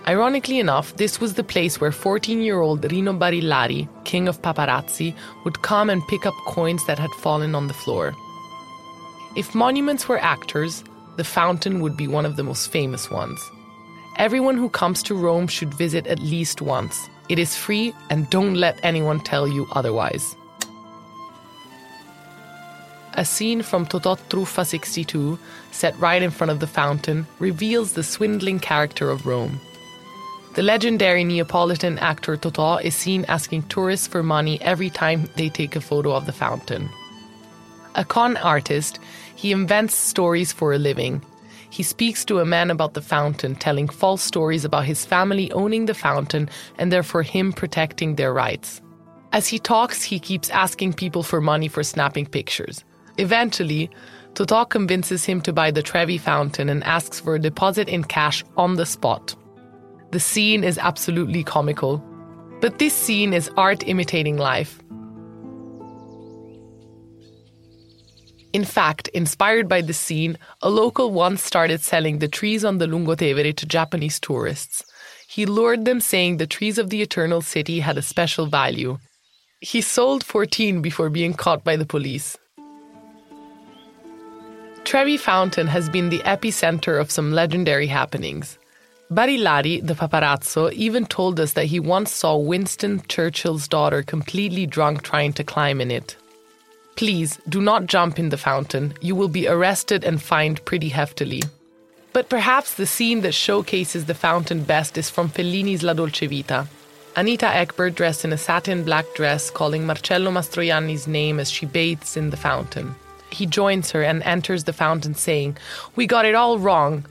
Ironically 0.07 0.61
enough, 0.61 0.97
this 0.97 1.21
was 1.21 1.35
the 1.35 1.43
place 1.43 1.81
where 1.81 1.91
14 1.91 2.41
year 2.41 2.61
old 2.61 2.91
Rino 2.91 3.13
Barillari, 3.13 3.89
king 4.05 4.29
of 4.29 4.41
paparazzi, 4.41 5.13
would 5.45 5.61
come 5.63 5.91
and 5.91 6.07
pick 6.07 6.25
up 6.25 6.35
coins 6.47 6.87
that 6.87 7.01
had 7.01 7.11
fallen 7.11 7.57
on 7.57 7.67
the 7.67 7.75
floor. 7.75 8.15
If 9.37 9.57
monuments 9.57 10.09
were 10.09 10.23
actors, 10.23 10.85
the 11.19 11.25
fountain 11.25 11.81
would 11.81 11.97
be 11.97 12.07
one 12.07 12.25
of 12.25 12.37
the 12.37 12.45
most 12.45 12.71
famous 12.71 13.11
ones. 13.11 13.41
Everyone 14.17 14.57
who 14.57 14.69
comes 14.69 15.03
to 15.03 15.17
Rome 15.17 15.49
should 15.49 15.75
visit 15.75 16.07
at 16.07 16.21
least 16.21 16.63
once. 16.63 17.11
It 17.29 17.41
is 17.41 17.57
free, 17.57 17.93
and 18.09 18.31
don't 18.31 18.55
let 18.55 18.79
anyone 18.85 19.19
tell 19.19 19.49
you 19.49 19.67
otherwise. 19.73 20.37
A 23.15 23.25
scene 23.25 23.63
from 23.63 23.85
Totò 23.85 24.17
Truffa 24.29 24.65
62, 24.65 25.37
set 25.73 25.99
right 25.99 26.23
in 26.23 26.31
front 26.31 26.53
of 26.53 26.61
the 26.61 26.69
fountain, 26.69 27.27
reveals 27.41 27.95
the 27.95 28.05
swindling 28.05 28.61
character 28.61 29.11
of 29.11 29.27
Rome. 29.27 29.61
The 30.55 30.63
legendary 30.63 31.25
Neapolitan 31.25 31.99
actor 31.99 32.37
Totò 32.37 32.81
is 32.81 32.95
seen 32.95 33.25
asking 33.27 33.65
tourists 33.65 34.07
for 34.07 34.23
money 34.23 34.61
every 34.61 34.89
time 34.89 35.29
they 35.35 35.49
take 35.49 35.75
a 35.75 35.81
photo 35.81 36.13
of 36.13 36.27
the 36.27 36.33
fountain. 36.33 36.89
A 37.99 38.05
con 38.05 38.37
artist, 38.37 39.01
he 39.35 39.51
invents 39.51 39.97
stories 39.97 40.53
for 40.53 40.73
a 40.73 40.79
living. 40.79 41.21
He 41.69 41.83
speaks 41.83 42.25
to 42.27 42.39
a 42.39 42.45
man 42.45 42.71
about 42.71 42.95
the 42.95 43.03
fountain, 43.03 43.57
telling 43.57 43.89
false 43.89 44.23
stories 44.23 44.65
about 44.65 44.85
his 44.85 45.05
family 45.05 45.51
owning 45.51 45.87
the 45.87 45.95
fountain 45.95 46.49
and 46.79 46.93
therefore 46.93 47.25
him 47.25 47.53
protecting 47.53 48.15
their 48.15 48.33
rights. 48.33 48.81
As 49.33 49.49
he 49.49 49.59
talks, 49.59 50.01
he 50.05 50.21
keeps 50.21 50.49
asking 50.51 50.93
people 50.93 51.25
for 51.25 51.41
money 51.41 51.67
for 51.67 51.83
snapping 51.83 52.27
pictures. 52.27 52.85
Eventually, 53.17 53.91
Totò 54.35 54.69
convinces 54.69 55.25
him 55.25 55.41
to 55.41 55.53
buy 55.53 55.73
the 55.73 55.83
Trevi 55.83 56.19
fountain 56.19 56.69
and 56.69 56.85
asks 56.85 57.19
for 57.19 57.35
a 57.35 57.41
deposit 57.41 57.89
in 57.89 58.05
cash 58.05 58.45
on 58.57 58.77
the 58.77 58.87
spot. 58.87 59.35
The 60.13 60.21
scene 60.21 60.63
is 60.63 60.79
absolutely 60.79 61.43
comical. 61.43 61.99
But 62.61 62.79
this 62.79 62.95
scene 62.95 63.33
is 63.33 63.51
art 63.57 63.87
imitating 63.89 64.37
life. 64.37 64.79
In 68.53 68.65
fact, 68.65 69.09
inspired 69.09 69.69
by 69.69 69.83
the 69.83 69.93
scene, 69.93 70.39
a 70.63 70.71
local 70.71 71.13
once 71.13 71.43
started 71.43 71.83
selling 71.83 72.19
the 72.19 72.29
trees 72.29 72.65
on 72.65 72.79
the 72.79 72.87
Lungotevere 72.87 73.55
to 73.55 73.67
Japanese 73.67 74.19
tourists. 74.19 74.83
He 75.29 75.45
lured 75.45 75.85
them 75.85 76.01
saying 76.01 76.39
the 76.39 76.47
trees 76.47 76.79
of 76.79 76.89
the 76.89 77.03
Eternal 77.03 77.43
City 77.43 77.81
had 77.81 77.99
a 77.99 78.03
special 78.03 78.47
value. 78.47 78.99
He 79.61 79.83
sold 79.83 80.25
14 80.25 80.81
before 80.81 81.11
being 81.11 81.35
caught 81.35 81.63
by 81.63 81.77
the 81.77 81.85
police. 81.85 82.39
Trevi 84.85 85.19
Fountain 85.19 85.67
has 85.67 85.91
been 85.91 86.09
the 86.09 86.21
epicenter 86.21 86.99
of 86.99 87.11
some 87.11 87.33
legendary 87.33 87.89
happenings. 87.89 88.59
Barillari, 89.11 89.87
the 89.87 89.95
paparazzo, 89.95 90.73
even 90.73 91.05
told 91.05 91.39
us 91.39 91.53
that 91.53 91.67
he 91.67 91.81
once 91.81 92.11
saw 92.11 92.37
Winston 92.37 93.03
Churchill's 93.09 93.69
daughter 93.69 94.03
completely 94.03 94.65
drunk 94.65 95.03
trying 95.03 95.35
to 95.35 95.45
climb 95.45 95.83
in 95.83 95.91
it. 95.91 96.17
Please 96.99 97.39
do 97.49 97.61
not 97.61 97.87
jump 97.87 98.19
in 98.19 98.31
the 98.31 98.37
fountain. 98.37 98.93
You 99.01 99.15
will 99.15 99.29
be 99.29 99.47
arrested 99.47 100.03
and 100.03 100.21
fined 100.21 100.65
pretty 100.65 100.91
heftily. 100.91 101.49
But 102.13 102.29
perhaps 102.29 102.75
the 102.75 102.87
scene 102.87 103.21
that 103.21 103.35
showcases 103.35 104.07
the 104.07 104.17
fountain 104.17 104.65
best 104.65 104.99
is 104.99 105.09
from 105.09 105.29
Fellini's 105.29 105.85
La 105.85 105.93
Dolce 105.93 106.27
Vita. 106.27 106.67
Anita 107.15 107.47
Ekberg 107.47 107.95
dressed 107.95 108.25
in 108.25 108.33
a 108.33 108.37
satin 108.37 108.83
black 108.83 109.07
dress, 109.15 109.49
calling 109.49 109.87
Marcello 109.87 110.33
Mastroianni's 110.33 111.07
name 111.07 111.39
as 111.39 111.49
she 111.49 111.67
bathes 111.67 112.17
in 112.17 112.31
the 112.31 112.37
fountain. 112.37 112.97
He 113.31 113.47
joins 113.47 113.93
her 113.93 114.03
and 114.03 114.21
enters 114.25 114.65
the 114.65 114.73
fountain, 114.73 115.15
saying, 115.15 115.57
We 115.95 116.05
got 116.09 116.25
it 116.25 116.35
all 116.35 116.59
wrong. 116.59 117.05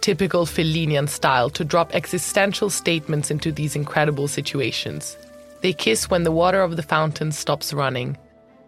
Typical 0.00 0.46
Fellinian 0.46 1.08
style 1.08 1.50
to 1.50 1.64
drop 1.64 1.92
existential 1.92 2.70
statements 2.70 3.32
into 3.32 3.50
these 3.50 3.74
incredible 3.74 4.28
situations. 4.28 5.16
They 5.60 5.72
kiss 5.72 6.08
when 6.08 6.22
the 6.22 6.30
water 6.30 6.62
of 6.62 6.76
the 6.76 6.84
fountain 6.84 7.32
stops 7.32 7.72
running. 7.72 8.16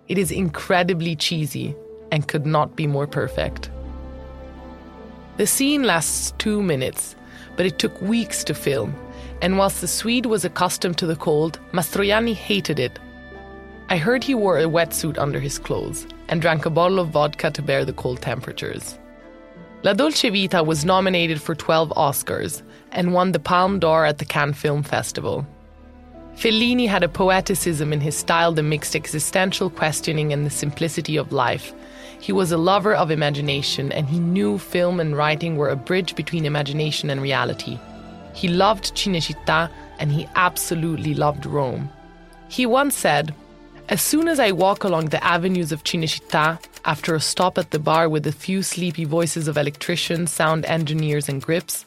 It 0.08 0.18
is 0.18 0.30
incredibly 0.30 1.16
cheesy 1.16 1.74
and 2.12 2.28
could 2.28 2.46
not 2.46 2.76
be 2.76 2.86
more 2.86 3.06
perfect. 3.06 3.70
The 5.36 5.46
scene 5.46 5.82
lasts 5.82 6.32
two 6.38 6.62
minutes, 6.62 7.16
but 7.56 7.66
it 7.66 7.78
took 7.78 8.00
weeks 8.00 8.44
to 8.44 8.54
film, 8.54 8.94
and 9.42 9.58
whilst 9.58 9.80
the 9.80 9.88
Swede 9.88 10.26
was 10.26 10.44
accustomed 10.44 10.96
to 10.98 11.06
the 11.06 11.16
cold, 11.16 11.58
Mastroianni 11.72 12.34
hated 12.34 12.78
it. 12.78 12.98
I 13.88 13.98
heard 13.98 14.24
he 14.24 14.34
wore 14.34 14.58
a 14.58 14.64
wetsuit 14.64 15.18
under 15.18 15.40
his 15.40 15.58
clothes 15.58 16.06
and 16.28 16.40
drank 16.40 16.66
a 16.66 16.70
bottle 16.70 16.98
of 16.98 17.08
vodka 17.08 17.50
to 17.50 17.62
bear 17.62 17.84
the 17.84 17.92
cold 17.92 18.22
temperatures. 18.22 18.98
La 19.82 19.92
Dolce 19.92 20.30
Vita 20.30 20.62
was 20.62 20.84
nominated 20.84 21.40
for 21.40 21.54
12 21.54 21.90
Oscars 21.90 22.62
and 22.92 23.12
won 23.12 23.32
the 23.32 23.38
Palme 23.38 23.78
d'Or 23.78 24.04
at 24.04 24.18
the 24.18 24.24
Cannes 24.24 24.54
Film 24.54 24.82
Festival. 24.82 25.46
Fellini 26.36 26.86
had 26.86 27.02
a 27.02 27.08
poeticism 27.08 27.94
in 27.94 28.00
his 28.02 28.14
style 28.14 28.52
that 28.52 28.62
mixed 28.62 28.94
existential 28.94 29.70
questioning 29.70 30.34
and 30.34 30.44
the 30.44 30.50
simplicity 30.50 31.16
of 31.16 31.32
life. 31.32 31.72
He 32.20 32.30
was 32.30 32.52
a 32.52 32.58
lover 32.58 32.94
of 32.94 33.10
imagination, 33.10 33.90
and 33.90 34.06
he 34.06 34.18
knew 34.18 34.58
film 34.58 35.00
and 35.00 35.16
writing 35.16 35.56
were 35.56 35.70
a 35.70 35.76
bridge 35.76 36.14
between 36.14 36.44
imagination 36.44 37.08
and 37.08 37.22
reality. 37.22 37.78
He 38.34 38.48
loved 38.48 38.94
Cinecittà, 38.94 39.70
and 39.98 40.12
he 40.12 40.28
absolutely 40.34 41.14
loved 41.14 41.46
Rome. 41.46 41.88
He 42.48 42.66
once 42.66 42.94
said, 42.94 43.34
As 43.88 44.02
soon 44.02 44.28
as 44.28 44.38
I 44.38 44.52
walk 44.52 44.84
along 44.84 45.06
the 45.06 45.24
avenues 45.24 45.72
of 45.72 45.84
Cinecittà, 45.84 46.60
after 46.84 47.14
a 47.14 47.20
stop 47.20 47.56
at 47.56 47.70
the 47.70 47.78
bar 47.78 48.10
with 48.10 48.26
a 48.26 48.32
few 48.32 48.62
sleepy 48.62 49.06
voices 49.06 49.48
of 49.48 49.56
electricians, 49.56 50.32
sound 50.32 50.66
engineers, 50.66 51.30
and 51.30 51.40
grips, 51.40 51.86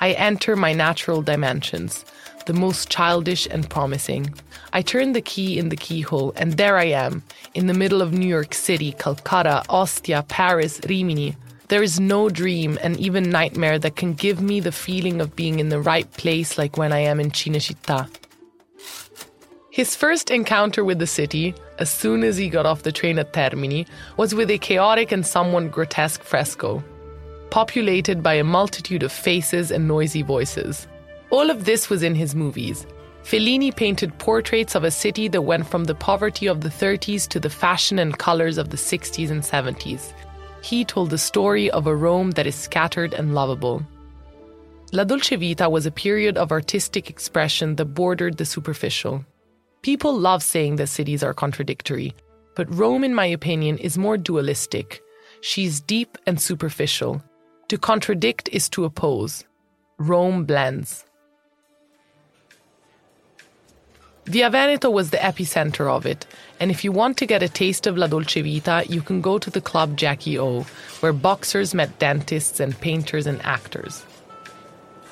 I 0.00 0.12
enter 0.12 0.54
my 0.54 0.74
natural 0.74 1.22
dimensions 1.22 2.04
the 2.46 2.52
most 2.52 2.88
childish 2.88 3.46
and 3.50 3.68
promising. 3.68 4.32
I 4.72 4.82
turn 4.82 5.12
the 5.12 5.20
key 5.20 5.58
in 5.58 5.68
the 5.68 5.76
keyhole, 5.76 6.32
and 6.36 6.54
there 6.54 6.78
I 6.78 6.86
am, 6.86 7.22
in 7.54 7.66
the 7.66 7.74
middle 7.74 8.02
of 8.02 8.12
New 8.12 8.26
York 8.26 8.54
City, 8.54 8.92
Calcutta, 8.92 9.62
Ostia, 9.68 10.24
Paris, 10.28 10.80
Rimini. 10.88 11.36
There 11.68 11.82
is 11.82 11.98
no 11.98 12.28
dream 12.28 12.78
and 12.82 12.96
even 12.98 13.30
nightmare 13.30 13.78
that 13.80 13.96
can 13.96 14.14
give 14.14 14.40
me 14.40 14.60
the 14.60 14.72
feeling 14.72 15.20
of 15.20 15.34
being 15.34 15.58
in 15.58 15.68
the 15.68 15.80
right 15.80 16.10
place 16.12 16.56
like 16.56 16.78
when 16.78 16.92
I 16.92 17.00
am 17.00 17.18
in 17.18 17.32
Cinecittà. 17.32 18.08
His 19.70 19.96
first 19.96 20.30
encounter 20.30 20.84
with 20.84 21.00
the 21.00 21.06
city, 21.06 21.54
as 21.78 21.90
soon 21.90 22.22
as 22.22 22.36
he 22.38 22.48
got 22.48 22.64
off 22.64 22.84
the 22.84 22.92
train 22.92 23.18
at 23.18 23.32
Termini, 23.34 23.86
was 24.16 24.34
with 24.34 24.50
a 24.50 24.58
chaotic 24.58 25.12
and 25.12 25.26
somewhat 25.26 25.70
grotesque 25.72 26.22
fresco, 26.22 26.82
populated 27.50 28.22
by 28.22 28.34
a 28.34 28.44
multitude 28.44 29.02
of 29.02 29.12
faces 29.12 29.70
and 29.70 29.86
noisy 29.86 30.22
voices. 30.22 30.86
All 31.30 31.50
of 31.50 31.64
this 31.64 31.90
was 31.90 32.02
in 32.02 32.14
his 32.14 32.34
movies. 32.34 32.86
Fellini 33.22 33.74
painted 33.74 34.16
portraits 34.18 34.76
of 34.76 34.84
a 34.84 34.90
city 34.90 35.26
that 35.28 35.42
went 35.42 35.66
from 35.66 35.84
the 35.84 35.94
poverty 35.94 36.46
of 36.46 36.60
the 36.60 36.68
30s 36.68 37.26
to 37.28 37.40
the 37.40 37.50
fashion 37.50 37.98
and 37.98 38.18
colors 38.18 38.58
of 38.58 38.70
the 38.70 38.76
60s 38.76 39.30
and 39.30 39.42
70s. 39.42 40.12
He 40.62 40.84
told 40.84 41.10
the 41.10 41.18
story 41.18 41.70
of 41.70 41.86
a 41.86 41.96
Rome 41.96 42.32
that 42.32 42.46
is 42.46 42.54
scattered 42.54 43.14
and 43.14 43.34
lovable. 43.34 43.84
La 44.92 45.02
Dolce 45.02 45.34
Vita 45.34 45.68
was 45.68 45.86
a 45.86 45.90
period 45.90 46.36
of 46.36 46.52
artistic 46.52 47.10
expression 47.10 47.74
that 47.76 47.86
bordered 47.86 48.36
the 48.36 48.44
superficial. 48.44 49.24
People 49.82 50.16
love 50.16 50.44
saying 50.44 50.76
that 50.76 50.88
cities 50.88 51.24
are 51.24 51.34
contradictory, 51.34 52.14
but 52.54 52.72
Rome, 52.72 53.02
in 53.02 53.14
my 53.14 53.26
opinion, 53.26 53.78
is 53.78 53.98
more 53.98 54.16
dualistic. 54.16 55.02
She's 55.40 55.80
deep 55.80 56.16
and 56.26 56.40
superficial. 56.40 57.22
To 57.68 57.78
contradict 57.78 58.48
is 58.52 58.68
to 58.70 58.84
oppose. 58.84 59.44
Rome 59.98 60.44
blends. 60.44 61.05
Via 64.26 64.50
Veneto 64.50 64.90
was 64.90 65.10
the 65.10 65.18
epicenter 65.18 65.88
of 65.88 66.04
it, 66.04 66.26
and 66.58 66.68
if 66.68 66.82
you 66.82 66.90
want 66.90 67.16
to 67.16 67.26
get 67.26 67.44
a 67.44 67.48
taste 67.48 67.86
of 67.86 67.96
La 67.96 68.08
Dolce 68.08 68.42
Vita, 68.42 68.84
you 68.88 69.00
can 69.00 69.20
go 69.20 69.38
to 69.38 69.50
the 69.50 69.60
club 69.60 69.96
Jackie 69.96 70.36
O, 70.36 70.62
where 70.98 71.12
boxers 71.12 71.74
met 71.74 72.00
dentists 72.00 72.58
and 72.58 72.80
painters 72.80 73.28
and 73.28 73.40
actors. 73.44 74.04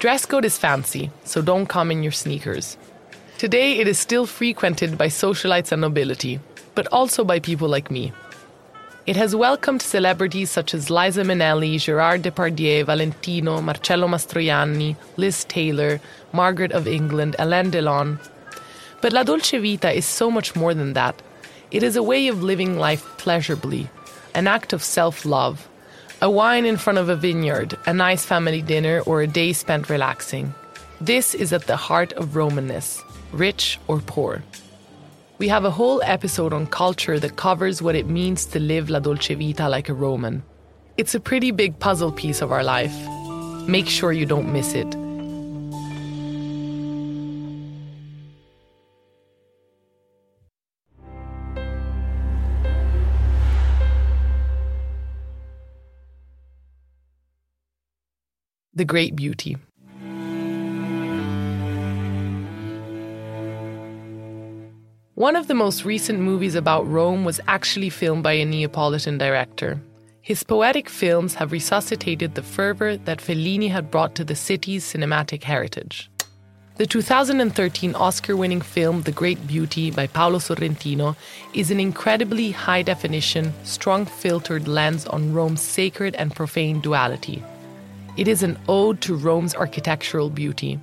Dress 0.01 0.27
code 0.27 0.45
is 0.45 0.59
fancy, 0.59 1.13
so 1.23 1.41
don't 1.41 1.67
come 1.69 1.93
in 1.93 2.03
your 2.03 2.11
sneakers. 2.11 2.77
Today, 3.39 3.79
it 3.79 3.87
is 3.87 4.01
still 4.01 4.27
frequented 4.27 4.99
by 4.99 5.07
socialites 5.07 5.71
and 5.71 5.83
nobility, 5.83 6.41
but 6.75 6.89
also 6.89 7.23
by 7.23 7.39
people 7.39 7.69
like 7.69 7.93
me. 7.93 8.13
It 9.07 9.15
has 9.15 9.37
welcomed 9.37 9.83
celebrities 9.83 10.51
such 10.51 10.75
as 10.75 10.91
Liza 10.91 11.23
Minnelli, 11.23 11.79
Gerard 11.79 12.23
Depardieu, 12.23 12.85
Valentino, 12.85 13.61
Marcello 13.61 14.09
Mastroianni, 14.09 14.97
Liz 15.17 15.45
Taylor, 15.45 16.01
Margaret 16.33 16.73
of 16.73 16.89
England, 16.89 17.37
Alain 17.39 17.71
Delon, 17.71 18.19
but 19.05 19.13
La 19.13 19.23
Dolce 19.23 19.59
Vita 19.59 19.93
is 19.93 20.07
so 20.07 20.31
much 20.31 20.57
more 20.57 20.73
than 20.73 20.95
that. 20.95 21.21
It 21.71 21.83
is 21.83 21.95
a 21.95 22.03
way 22.03 22.29
of 22.29 22.43
living 22.43 22.79
life 22.79 23.05
pleasurably, 23.19 23.91
an 24.35 24.47
act 24.47 24.73
of 24.73 24.83
self 24.83 25.27
love, 25.27 25.69
a 26.23 26.31
wine 26.31 26.65
in 26.65 26.79
front 26.79 26.99
of 26.99 27.11
a 27.11 27.15
vineyard, 27.15 27.77
a 27.85 27.93
nice 27.93 28.25
family 28.25 28.63
dinner, 28.63 29.03
or 29.05 29.21
a 29.21 29.27
day 29.27 29.53
spent 29.53 29.91
relaxing. 29.91 30.55
This 31.03 31.35
is 31.35 31.53
at 31.53 31.67
the 31.67 31.77
heart 31.77 32.15
of 32.15 32.31
Romanness, 32.31 33.03
rich 33.31 33.79
or 33.89 34.01
poor. 34.01 34.43
We 35.37 35.49
have 35.49 35.67
a 35.67 35.77
whole 35.79 36.01
episode 36.03 36.55
on 36.55 36.67
culture 36.67 37.21
that 37.21 37.37
covers 37.37 37.83
what 37.83 37.97
it 37.97 38.07
means 38.07 38.47
to 38.47 38.59
live 38.59 38.89
La 38.89 39.01
Dolce 39.01 39.35
Vita 39.35 39.69
like 39.69 39.91
a 39.91 39.93
Roman. 39.93 40.43
It's 40.97 41.15
a 41.15 41.21
pretty 41.21 41.51
big 41.51 41.79
puzzle 41.79 42.11
piece 42.11 42.41
of 42.41 42.53
our 42.53 42.65
life. 42.65 42.97
Make 43.69 43.87
sure 43.87 44.13
you 44.13 44.25
don't 44.25 44.51
miss 44.51 44.73
it. 44.73 45.04
The 58.77 58.85
Great 58.85 59.15
Beauty. 59.15 59.57
One 65.15 65.37
of 65.37 65.47
the 65.47 65.55
most 65.55 65.85
recent 65.85 66.19
movies 66.19 66.57
about 66.57 66.91
Rome 66.91 67.25
was 67.25 67.41
actually 67.47 67.89
filmed 67.89 68.25
by 68.25 68.33
a 68.33 68.45
Neapolitan 68.45 69.17
director. 69.17 69.81
His 70.23 70.43
poetic 70.43 70.89
films 70.89 71.37
have 71.37 71.53
resuscitated 71.53 72.35
the 72.35 72.43
fervor 72.43 72.97
that 72.97 73.21
Fellini 73.21 73.71
had 73.71 73.93
brought 73.93 74.17
to 74.17 74.25
the 74.25 74.35
city's 74.35 74.85
cinematic 74.85 75.45
heritage. 75.45 76.11
The 76.75 76.87
2013 76.87 77.95
Oscar 77.95 78.37
winning 78.37 78.61
film 78.61 79.03
The 79.03 79.13
Great 79.13 79.47
Beauty 79.47 79.93
by 79.93 80.09
Paolo 80.09 80.41
Sorrentino 80.41 81.15
is 81.53 81.71
an 81.71 81.79
incredibly 81.79 82.51
high 82.51 82.83
definition, 82.83 83.55
strong 83.63 84.05
filtered 84.05 84.67
lens 84.67 85.07
on 85.07 85.33
Rome's 85.33 85.63
sacred 85.63 86.17
and 86.17 86.35
profane 86.35 86.81
duality. 86.81 87.45
It 88.17 88.29
is 88.29 88.45
an 88.45 88.57
ode 88.69 89.01
to 89.01 89.17
Rome's 89.17 89.57
architectural 89.57 90.31
beauty. 90.31 90.79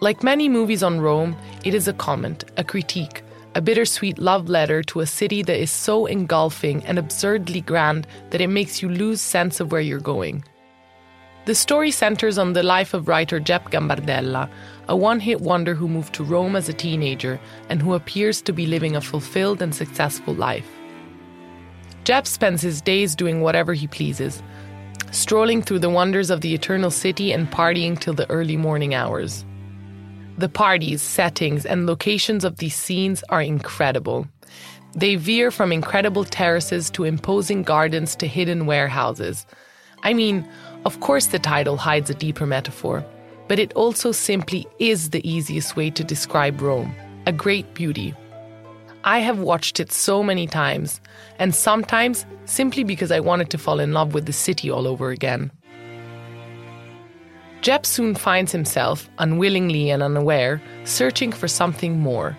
Like 0.00 0.22
many 0.22 0.50
movies 0.50 0.82
on 0.82 1.00
Rome, 1.00 1.34
it 1.64 1.72
is 1.72 1.88
a 1.88 1.94
comment, 1.94 2.44
a 2.58 2.64
critique, 2.64 3.22
a 3.54 3.62
bittersweet 3.62 4.18
love 4.18 4.50
letter 4.50 4.82
to 4.82 5.00
a 5.00 5.06
city 5.06 5.42
that 5.42 5.58
is 5.58 5.70
so 5.70 6.04
engulfing 6.04 6.84
and 6.84 6.98
absurdly 6.98 7.62
grand 7.62 8.06
that 8.30 8.42
it 8.42 8.48
makes 8.48 8.82
you 8.82 8.90
lose 8.90 9.22
sense 9.22 9.60
of 9.60 9.72
where 9.72 9.80
you're 9.80 9.98
going. 9.98 10.44
The 11.46 11.54
story 11.54 11.90
centers 11.90 12.36
on 12.36 12.52
the 12.52 12.62
life 12.62 12.92
of 12.92 13.08
writer 13.08 13.40
Jep 13.40 13.70
Gambardella, 13.70 14.50
a 14.88 14.96
one 14.96 15.20
hit 15.20 15.40
wonder 15.40 15.74
who 15.74 15.88
moved 15.88 16.12
to 16.14 16.24
Rome 16.24 16.54
as 16.54 16.68
a 16.68 16.74
teenager 16.74 17.40
and 17.70 17.80
who 17.80 17.94
appears 17.94 18.42
to 18.42 18.52
be 18.52 18.66
living 18.66 18.94
a 18.94 19.00
fulfilled 19.00 19.62
and 19.62 19.74
successful 19.74 20.34
life. 20.34 20.68
Jep 22.04 22.26
spends 22.26 22.60
his 22.60 22.82
days 22.82 23.14
doing 23.14 23.40
whatever 23.40 23.72
he 23.72 23.86
pleases, 23.86 24.42
strolling 25.14 25.62
through 25.62 25.78
the 25.78 25.90
wonders 25.90 26.30
of 26.30 26.40
the 26.40 26.54
eternal 26.54 26.90
city 26.90 27.32
and 27.32 27.50
partying 27.50 27.98
till 27.98 28.14
the 28.14 28.28
early 28.30 28.56
morning 28.56 28.94
hours. 28.94 29.44
The 30.38 30.48
parties, 30.48 31.00
settings, 31.00 31.64
and 31.64 31.86
locations 31.86 32.44
of 32.44 32.56
these 32.56 32.74
scenes 32.74 33.22
are 33.28 33.40
incredible. 33.40 34.26
They 34.96 35.14
veer 35.16 35.50
from 35.50 35.72
incredible 35.72 36.24
terraces 36.24 36.90
to 36.90 37.04
imposing 37.04 37.62
gardens 37.62 38.16
to 38.16 38.26
hidden 38.26 38.66
warehouses. 38.66 39.46
I 40.02 40.14
mean, 40.14 40.48
of 40.84 41.00
course, 41.00 41.26
the 41.26 41.38
title 41.38 41.76
hides 41.76 42.10
a 42.10 42.14
deeper 42.14 42.46
metaphor, 42.46 43.04
but 43.46 43.58
it 43.58 43.72
also 43.74 44.10
simply 44.10 44.66
is 44.78 45.10
the 45.10 45.28
easiest 45.28 45.76
way 45.76 45.90
to 45.90 46.02
describe 46.04 46.60
Rome 46.60 46.94
a 47.26 47.32
great 47.32 47.72
beauty. 47.74 48.14
I 49.06 49.18
have 49.18 49.38
watched 49.38 49.80
it 49.80 49.92
so 49.92 50.22
many 50.22 50.46
times, 50.46 50.98
and 51.38 51.54
sometimes 51.54 52.24
simply 52.46 52.84
because 52.84 53.12
I 53.12 53.20
wanted 53.20 53.50
to 53.50 53.58
fall 53.58 53.78
in 53.78 53.92
love 53.92 54.14
with 54.14 54.24
the 54.24 54.32
city 54.32 54.70
all 54.70 54.88
over 54.88 55.10
again. 55.10 55.52
Jep 57.60 57.84
soon 57.84 58.14
finds 58.14 58.50
himself, 58.50 59.10
unwillingly 59.18 59.90
and 59.90 60.02
unaware, 60.02 60.60
searching 60.84 61.32
for 61.32 61.48
something 61.48 62.00
more. 62.00 62.36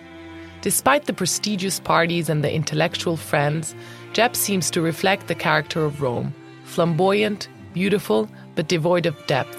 Despite 0.61 1.05
the 1.05 1.13
prestigious 1.13 1.79
parties 1.79 2.29
and 2.29 2.43
the 2.43 2.51
intellectual 2.51 3.15
friends, 3.15 3.75
Jep 4.13 4.35
seems 4.35 4.71
to 4.71 4.81
reflect 4.81 5.27
the 5.27 5.35
character 5.35 5.85
of 5.85 6.01
Rome 6.01 6.33
flamboyant, 6.63 7.47
beautiful, 7.73 8.27
but 8.55 8.67
devoid 8.67 9.05
of 9.05 9.15
depth. 9.27 9.55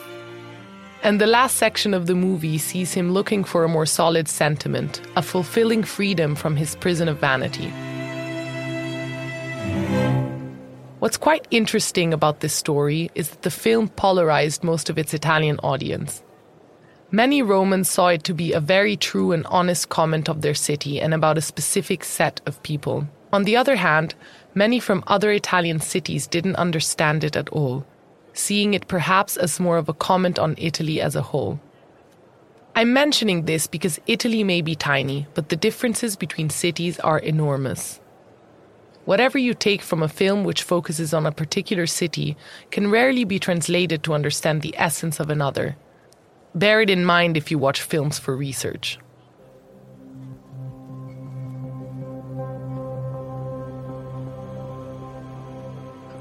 And 1.07 1.21
the 1.21 1.27
last 1.29 1.57
section 1.57 1.95
of 1.95 2.07
the 2.07 2.17
movie 2.17 2.59
sees 2.59 2.93
him 2.93 3.13
looking 3.13 3.45
for 3.45 3.63
a 3.63 3.69
more 3.69 3.87
solid 3.87 4.27
sentiment, 4.27 5.01
a 5.15 5.23
fulfilling 5.23 5.85
freedom 5.85 6.35
from 6.35 6.57
his 6.57 6.75
prison 6.75 7.07
of 7.07 7.19
vanity. 7.19 7.69
What's 10.99 11.17
quite 11.17 11.47
interesting 11.53 12.13
about 12.13 12.41
this 12.41 12.55
story 12.55 13.09
is 13.15 13.31
that 13.31 13.43
the 13.43 13.53
film 13.53 13.87
polarized 13.91 14.65
most 14.65 14.91
of 14.91 14.99
its 14.99 15.15
Italian 15.15 15.61
audience. 15.63 16.25
Many 17.13 17.41
Romans 17.41 17.89
saw 17.89 18.09
it 18.09 18.25
to 18.25 18.35
be 18.35 18.53
a 18.53 18.59
very 18.59 18.97
true 18.97 19.31
and 19.31 19.47
honest 19.47 19.89
comment 19.89 20.29
of 20.29 20.43
their 20.43 20.55
city 20.55 21.01
and 21.01 21.15
about 21.15 21.39
a 21.39 21.41
specific 21.53 22.03
set 22.03 22.41
of 22.47 22.61
people. 22.65 23.07
On 23.33 23.45
the 23.45 23.57
other 23.57 23.77
hand, 23.77 24.17
many 24.57 24.81
from 24.81 25.05
other 25.07 25.31
Italian 25.31 25.79
cities 25.79 26.27
didn't 26.27 26.57
understand 26.57 27.23
it 27.23 27.37
at 27.37 27.49
all, 27.51 27.87
seeing 28.39 28.75
it 28.75 28.89
perhaps 28.89 29.37
as 29.37 29.61
more 29.61 29.77
of 29.77 29.89
a 29.89 29.95
comment 29.95 30.39
on 30.39 30.55
Italy 30.59 31.01
as 31.01 31.17
a 31.17 31.23
whole. 31.23 31.61
I'm 32.75 32.93
mentioning 32.93 33.47
this 33.47 33.67
because 33.67 33.99
Italy 34.07 34.45
may 34.45 34.61
be 34.61 34.75
tiny, 34.75 35.27
but 35.35 35.49
the 35.49 35.57
differences 35.57 36.15
between 36.15 36.51
cities 36.51 37.01
are 37.01 37.19
enormous. 37.19 38.01
Whatever 39.07 39.39
you 39.39 39.55
take 39.55 39.83
from 39.83 40.03
a 40.03 40.09
film 40.09 40.45
which 40.45 40.63
focuses 40.65 41.15
on 41.15 41.27
a 41.27 41.33
particular 41.33 41.87
city 41.87 42.37
can 42.71 42.91
rarely 42.91 43.25
be 43.25 43.39
translated 43.39 44.03
to 44.03 44.15
understand 44.15 44.63
the 44.63 44.75
essence 44.77 45.21
of 45.21 45.31
another. 45.31 45.77
Bear 46.55 46.83
it 46.83 46.91
in 46.91 47.05
mind 47.05 47.37
if 47.37 47.51
you 47.51 47.59
watch 47.59 47.83
films 47.83 48.19
for 48.19 48.37
research. 48.37 48.99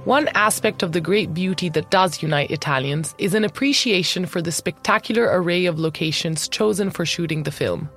One 0.05 0.27
aspect 0.35 0.83
of 0.83 0.91
the 0.91 1.01
great 1.01 1.33
beauty 1.33 1.67
that 1.69 1.89
does 1.89 2.21
unite 2.21 2.51
Italians 2.51 3.15
is 3.17 3.33
an 3.33 3.43
appreciation 3.43 4.27
for 4.27 4.39
the 4.39 4.51
spectacular 4.51 5.27
array 5.31 5.65
of 5.65 5.79
locations 5.79 6.47
chosen 6.47 6.91
for 6.91 7.07
shooting 7.07 7.41
the 7.41 7.51
film. 7.51 7.89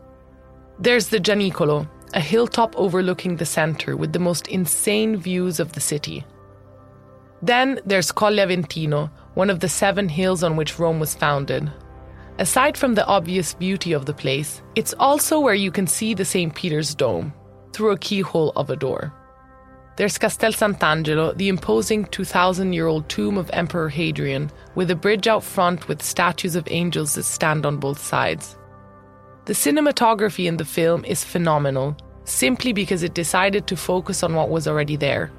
There's 0.79 1.09
the 1.09 1.21
Gianicolo, 1.21 1.87
a 2.15 2.21
hilltop 2.21 2.75
overlooking 2.79 3.37
the 3.37 3.45
center 3.45 3.95
with 3.95 4.15
the 4.15 4.19
most 4.19 4.49
insane 4.49 5.19
views 5.19 5.61
of 5.61 5.73
the 5.73 5.83
city. 5.83 6.25
Then 7.43 7.79
there's 7.85 8.11
Colle 8.11 8.39
Aventino, 8.39 9.11
one 9.35 9.51
of 9.51 9.61
the 9.61 9.69
seven 9.69 10.09
hills 10.09 10.43
on 10.43 10.57
which 10.57 10.79
Rome 10.79 10.99
was 10.99 11.15
founded. 11.15 11.71
Aside 12.39 12.79
from 12.79 12.95
the 12.95 13.05
obvious 13.05 13.53
beauty 13.53 13.93
of 13.93 14.07
the 14.07 14.15
place, 14.15 14.63
it's 14.77 14.95
also 14.99 15.39
where 15.41 15.55
you 15.55 15.71
can 15.71 15.87
see 15.87 16.15
the 16.15 16.25
St. 16.25 16.55
Peter's 16.55 16.95
Dome 16.95 17.35
through 17.75 17.91
a 17.91 17.99
keyhole 17.99 18.53
of 18.57 18.71
a 18.71 18.77
door. 18.77 19.13
There's 19.99 20.17
Castel 20.17 20.53
Sant'Angelo, 20.53 21.37
the 21.37 21.49
imposing 21.49 22.05
2,000 22.05 22.73
year 22.73 22.87
old 22.87 23.09
tomb 23.09 23.37
of 23.37 23.51
Emperor 23.53 23.89
Hadrian, 23.89 24.49
with 24.77 24.93
a 24.93 24.95
bridge 24.95 25.27
out 25.27 25.43
front 25.43 25.89
with 25.89 26.05
statues 26.05 26.55
of 26.55 26.69
angels 26.71 27.17
that 27.17 27.25
stand 27.25 27.67
on 27.67 27.79
both 27.79 27.99
sides. 27.99 28.57
The 29.47 29.55
cinematography 29.55 30.47
in 30.47 30.57
the 30.57 30.65
film 30.65 31.05
is 31.05 31.25
phenomenal, 31.25 31.97
simply 32.23 32.73
because 32.73 33.03
it 33.03 33.15
decided 33.15 33.67
to 33.67 33.77
focus 33.77 34.23
on 34.23 34.37
what 34.37 34.51
was 34.51 34.69
already 34.69 34.95
there. 34.95 35.33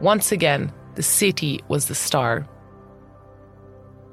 Once 0.00 0.30
again, 0.30 0.72
the 0.94 1.02
city 1.02 1.60
was 1.66 1.88
the 1.88 1.96
star. 1.96 2.46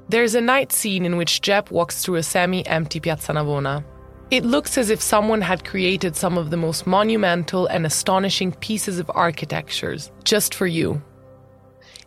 There's 0.08 0.34
a 0.34 0.40
night 0.40 0.72
scene 0.72 1.06
in 1.06 1.16
which 1.16 1.42
Jep 1.42 1.70
walks 1.70 2.02
through 2.04 2.16
a 2.16 2.24
semi 2.24 2.66
empty 2.66 2.98
Piazza 2.98 3.34
Navona. 3.34 3.84
It 4.32 4.46
looks 4.46 4.78
as 4.78 4.88
if 4.88 5.02
someone 5.02 5.42
had 5.42 5.66
created 5.66 6.16
some 6.16 6.38
of 6.38 6.48
the 6.48 6.56
most 6.56 6.86
monumental 6.86 7.66
and 7.66 7.84
astonishing 7.84 8.52
pieces 8.52 8.98
of 8.98 9.10
architectures 9.14 10.10
just 10.24 10.54
for 10.54 10.66
you. 10.66 11.02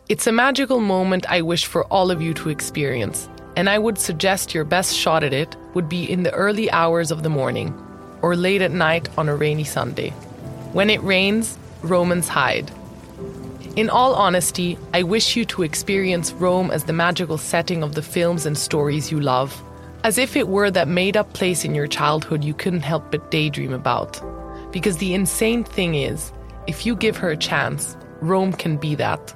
It's 0.10 0.26
a 0.26 0.32
magical 0.32 0.80
moment 0.80 1.30
I 1.30 1.44
wish 1.44 1.68
for 1.68 1.84
all 1.94 2.10
of 2.10 2.24
you 2.24 2.34
to 2.34 2.50
experience, 2.50 3.30
and 3.56 3.70
I 3.70 3.78
would 3.78 4.00
suggest 4.00 4.56
your 4.56 4.64
best 4.64 4.96
shot 4.96 5.24
at 5.24 5.34
it 5.34 5.56
would 5.76 5.88
be 5.88 6.12
in 6.12 6.24
the 6.24 6.34
early 6.34 6.72
hours 6.72 7.12
of 7.12 7.22
the 7.22 7.30
morning 7.30 7.72
or 8.24 8.36
late 8.36 8.64
at 8.64 8.72
night 8.72 9.08
on 9.20 9.30
a 9.30 9.36
rainy 9.36 9.64
Sunday. 9.64 10.10
When 10.74 10.90
it 10.90 11.04
rains, 11.04 11.60
Romans 11.84 12.28
hide. 12.28 12.72
In 13.76 13.88
all 13.88 14.16
honesty, 14.16 14.80
I 14.96 15.04
wish 15.04 15.36
you 15.36 15.46
to 15.46 15.62
experience 15.62 16.32
Rome 16.32 16.72
as 16.72 16.86
the 16.86 16.94
magical 16.94 17.38
setting 17.38 17.84
of 17.84 17.94
the 17.94 18.02
films 18.02 18.48
and 18.48 18.58
stories 18.58 19.12
you 19.12 19.20
love, 19.20 19.62
as 20.06 20.20
if 20.20 20.36
it 20.36 20.50
were 20.50 20.70
that 20.70 20.88
made 20.88 21.18
up 21.18 21.34
place 21.34 21.66
in 21.66 21.74
your 21.74 21.88
childhood 21.88 22.44
you 22.44 22.54
couldn't 22.54 22.84
help 22.84 23.10
but 23.10 23.32
daydream 23.32 23.74
about. 23.74 24.22
Because 24.72 24.98
the 24.98 25.16
insane 25.16 25.64
thing 25.64 25.96
is, 25.96 26.32
if 26.68 26.86
you 26.86 26.96
give 26.96 27.18
her 27.18 27.32
a 27.32 27.36
chance, 27.38 27.98
Rome 28.22 28.54
can 28.54 28.78
be 28.78 28.94
that. 28.94 29.34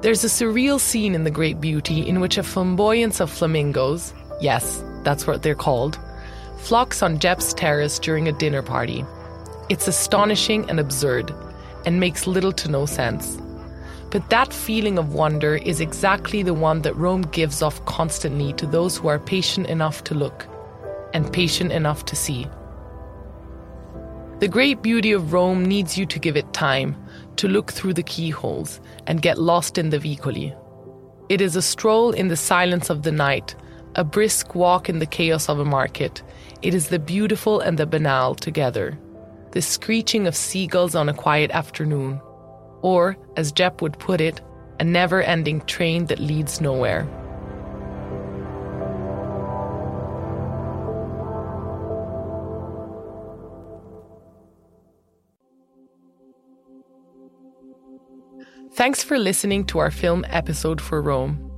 There's 0.00 0.22
a 0.22 0.28
surreal 0.28 0.78
scene 0.78 1.16
in 1.16 1.24
The 1.24 1.30
Great 1.32 1.60
Beauty 1.60 2.08
in 2.08 2.20
which 2.20 2.38
a 2.38 2.44
flamboyance 2.44 3.18
of 3.18 3.32
flamingos, 3.32 4.14
yes, 4.40 4.84
that's 5.02 5.26
what 5.26 5.42
they're 5.42 5.56
called, 5.56 5.98
flocks 6.58 7.02
on 7.02 7.18
Jep's 7.18 7.52
terrace 7.52 7.98
during 7.98 8.28
a 8.28 8.38
dinner 8.38 8.62
party. 8.62 9.04
It's 9.68 9.88
astonishing 9.88 10.70
and 10.70 10.78
absurd, 10.78 11.34
and 11.84 11.98
makes 11.98 12.28
little 12.28 12.52
to 12.52 12.70
no 12.70 12.86
sense. 12.86 13.41
But 14.12 14.28
that 14.28 14.52
feeling 14.52 14.98
of 14.98 15.14
wonder 15.14 15.56
is 15.56 15.80
exactly 15.80 16.42
the 16.42 16.52
one 16.52 16.82
that 16.82 16.94
Rome 16.96 17.22
gives 17.22 17.62
off 17.62 17.82
constantly 17.86 18.52
to 18.52 18.66
those 18.66 18.98
who 18.98 19.08
are 19.08 19.18
patient 19.18 19.68
enough 19.68 20.04
to 20.04 20.14
look 20.14 20.46
and 21.14 21.32
patient 21.32 21.72
enough 21.72 22.04
to 22.04 22.14
see. 22.14 22.46
The 24.40 24.48
great 24.48 24.82
beauty 24.82 25.12
of 25.12 25.32
Rome 25.32 25.64
needs 25.64 25.96
you 25.96 26.04
to 26.04 26.18
give 26.18 26.36
it 26.36 26.52
time, 26.52 26.94
to 27.36 27.48
look 27.48 27.72
through 27.72 27.94
the 27.94 28.02
keyholes 28.02 28.80
and 29.06 29.22
get 29.22 29.38
lost 29.38 29.78
in 29.78 29.88
the 29.88 29.98
vicoli. 29.98 30.54
It 31.30 31.40
is 31.40 31.56
a 31.56 31.62
stroll 31.62 32.10
in 32.10 32.28
the 32.28 32.36
silence 32.36 32.90
of 32.90 33.04
the 33.04 33.12
night, 33.12 33.54
a 33.94 34.04
brisk 34.04 34.54
walk 34.54 34.90
in 34.90 34.98
the 34.98 35.06
chaos 35.06 35.48
of 35.48 35.58
a 35.58 35.64
market. 35.64 36.22
It 36.60 36.74
is 36.74 36.88
the 36.88 36.98
beautiful 36.98 37.60
and 37.60 37.78
the 37.78 37.86
banal 37.86 38.34
together. 38.34 38.98
The 39.52 39.62
screeching 39.62 40.26
of 40.26 40.36
seagulls 40.36 40.94
on 40.94 41.08
a 41.08 41.14
quiet 41.14 41.50
afternoon. 41.52 42.20
Or, 42.82 43.16
as 43.36 43.52
Jep 43.52 43.80
would 43.80 43.98
put 43.98 44.20
it, 44.20 44.40
a 44.80 44.84
never 44.84 45.22
ending 45.22 45.60
train 45.62 46.06
that 46.06 46.18
leads 46.18 46.60
nowhere. 46.60 47.08
Thanks 58.74 59.02
for 59.02 59.18
listening 59.18 59.66
to 59.66 59.78
our 59.78 59.90
film 59.90 60.24
episode 60.28 60.80
for 60.80 61.02
Rome. 61.02 61.50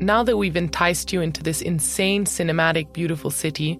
Now 0.00 0.22
that 0.22 0.36
we've 0.36 0.56
enticed 0.56 1.12
you 1.12 1.20
into 1.20 1.42
this 1.42 1.60
insane, 1.60 2.24
cinematic, 2.24 2.92
beautiful 2.92 3.30
city, 3.30 3.78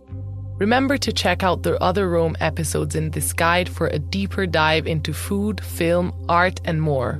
remember 0.58 0.96
to 0.98 1.12
check 1.12 1.42
out 1.42 1.62
the 1.62 1.80
other 1.82 2.08
Rome 2.08 2.36
episodes 2.40 2.94
in 2.94 3.10
this 3.10 3.32
guide 3.32 3.68
for 3.68 3.88
a 3.88 3.98
deeper 3.98 4.46
dive 4.46 4.86
into 4.86 5.12
food, 5.12 5.62
film, 5.62 6.12
art, 6.28 6.60
and 6.64 6.80
more. 6.80 7.14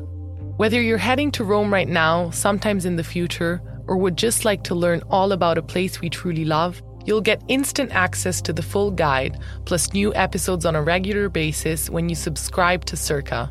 Whether 0.57 0.80
you're 0.80 0.99
heading 0.99 1.30
to 1.32 1.45
Rome 1.45 1.72
right 1.72 1.89
now, 1.89 2.30
sometimes 2.30 2.87
in 2.87 2.97
the 2.97 3.05
future, 3.05 3.61
or 3.87 3.97
would 3.99 4.16
just 4.16 4.45
like 4.45 4.64
to 4.64 4.74
learn 4.74 5.03
all 5.11 5.32
about 5.32 5.59
a 5.59 5.62
place 5.62 6.01
we 6.01 6.09
truly 6.09 6.45
love, 6.45 6.82
you'll 7.05 7.20
get 7.20 7.43
instant 7.49 7.93
access 7.93 8.41
to 8.43 8.53
the 8.53 8.62
full 8.62 8.91
guide, 8.91 9.39
plus 9.64 9.93
new 9.93 10.14
episodes 10.14 10.64
on 10.64 10.74
a 10.74 10.82
regular 10.82 11.28
basis 11.28 11.91
when 11.91 12.09
you 12.09 12.14
subscribe 12.14 12.84
to 12.87 12.97
Cerca. 12.97 13.51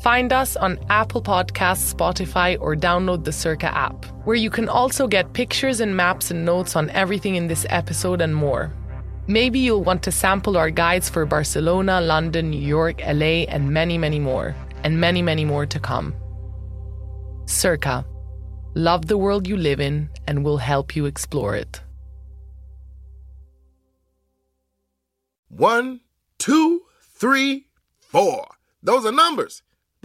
Find 0.00 0.32
us 0.32 0.56
on 0.56 0.78
Apple 0.90 1.22
Podcasts, 1.22 1.94
Spotify, 1.94 2.58
or 2.60 2.76
download 2.76 3.24
the 3.24 3.30
Cerca 3.30 3.72
app, 3.72 4.04
where 4.26 4.36
you 4.36 4.50
can 4.50 4.68
also 4.68 5.06
get 5.06 5.32
pictures 5.32 5.80
and 5.80 5.96
maps 5.96 6.30
and 6.30 6.44
notes 6.44 6.76
on 6.76 6.90
everything 6.90 7.36
in 7.36 7.46
this 7.46 7.64
episode 7.70 8.20
and 8.20 8.34
more. 8.34 8.72
Maybe 9.26 9.58
you'll 9.58 9.82
want 9.82 10.02
to 10.02 10.12
sample 10.12 10.56
our 10.56 10.70
guides 10.70 11.08
for 11.08 11.24
Barcelona, 11.24 12.00
London, 12.00 12.50
New 12.50 12.60
York, 12.60 13.00
LA, 13.00 13.48
and 13.48 13.70
many, 13.70 13.96
many 13.96 14.20
more, 14.20 14.54
and 14.84 15.00
many, 15.00 15.22
many 15.22 15.44
more 15.44 15.66
to 15.66 15.80
come. 15.80 16.14
Cerca. 17.46 18.04
Love 18.74 19.06
the 19.06 19.16
world 19.16 19.48
you 19.48 19.56
live 19.56 19.80
in, 19.80 20.10
and 20.28 20.44
we'll 20.44 20.58
help 20.58 20.94
you 20.94 21.06
explore 21.06 21.56
it. 21.56 21.80
One, 25.48 26.00
two, 26.38 26.82
three, 27.00 27.66
four. 27.98 28.46
Those 28.82 29.06
are 29.06 29.12
numbers. 29.12 29.62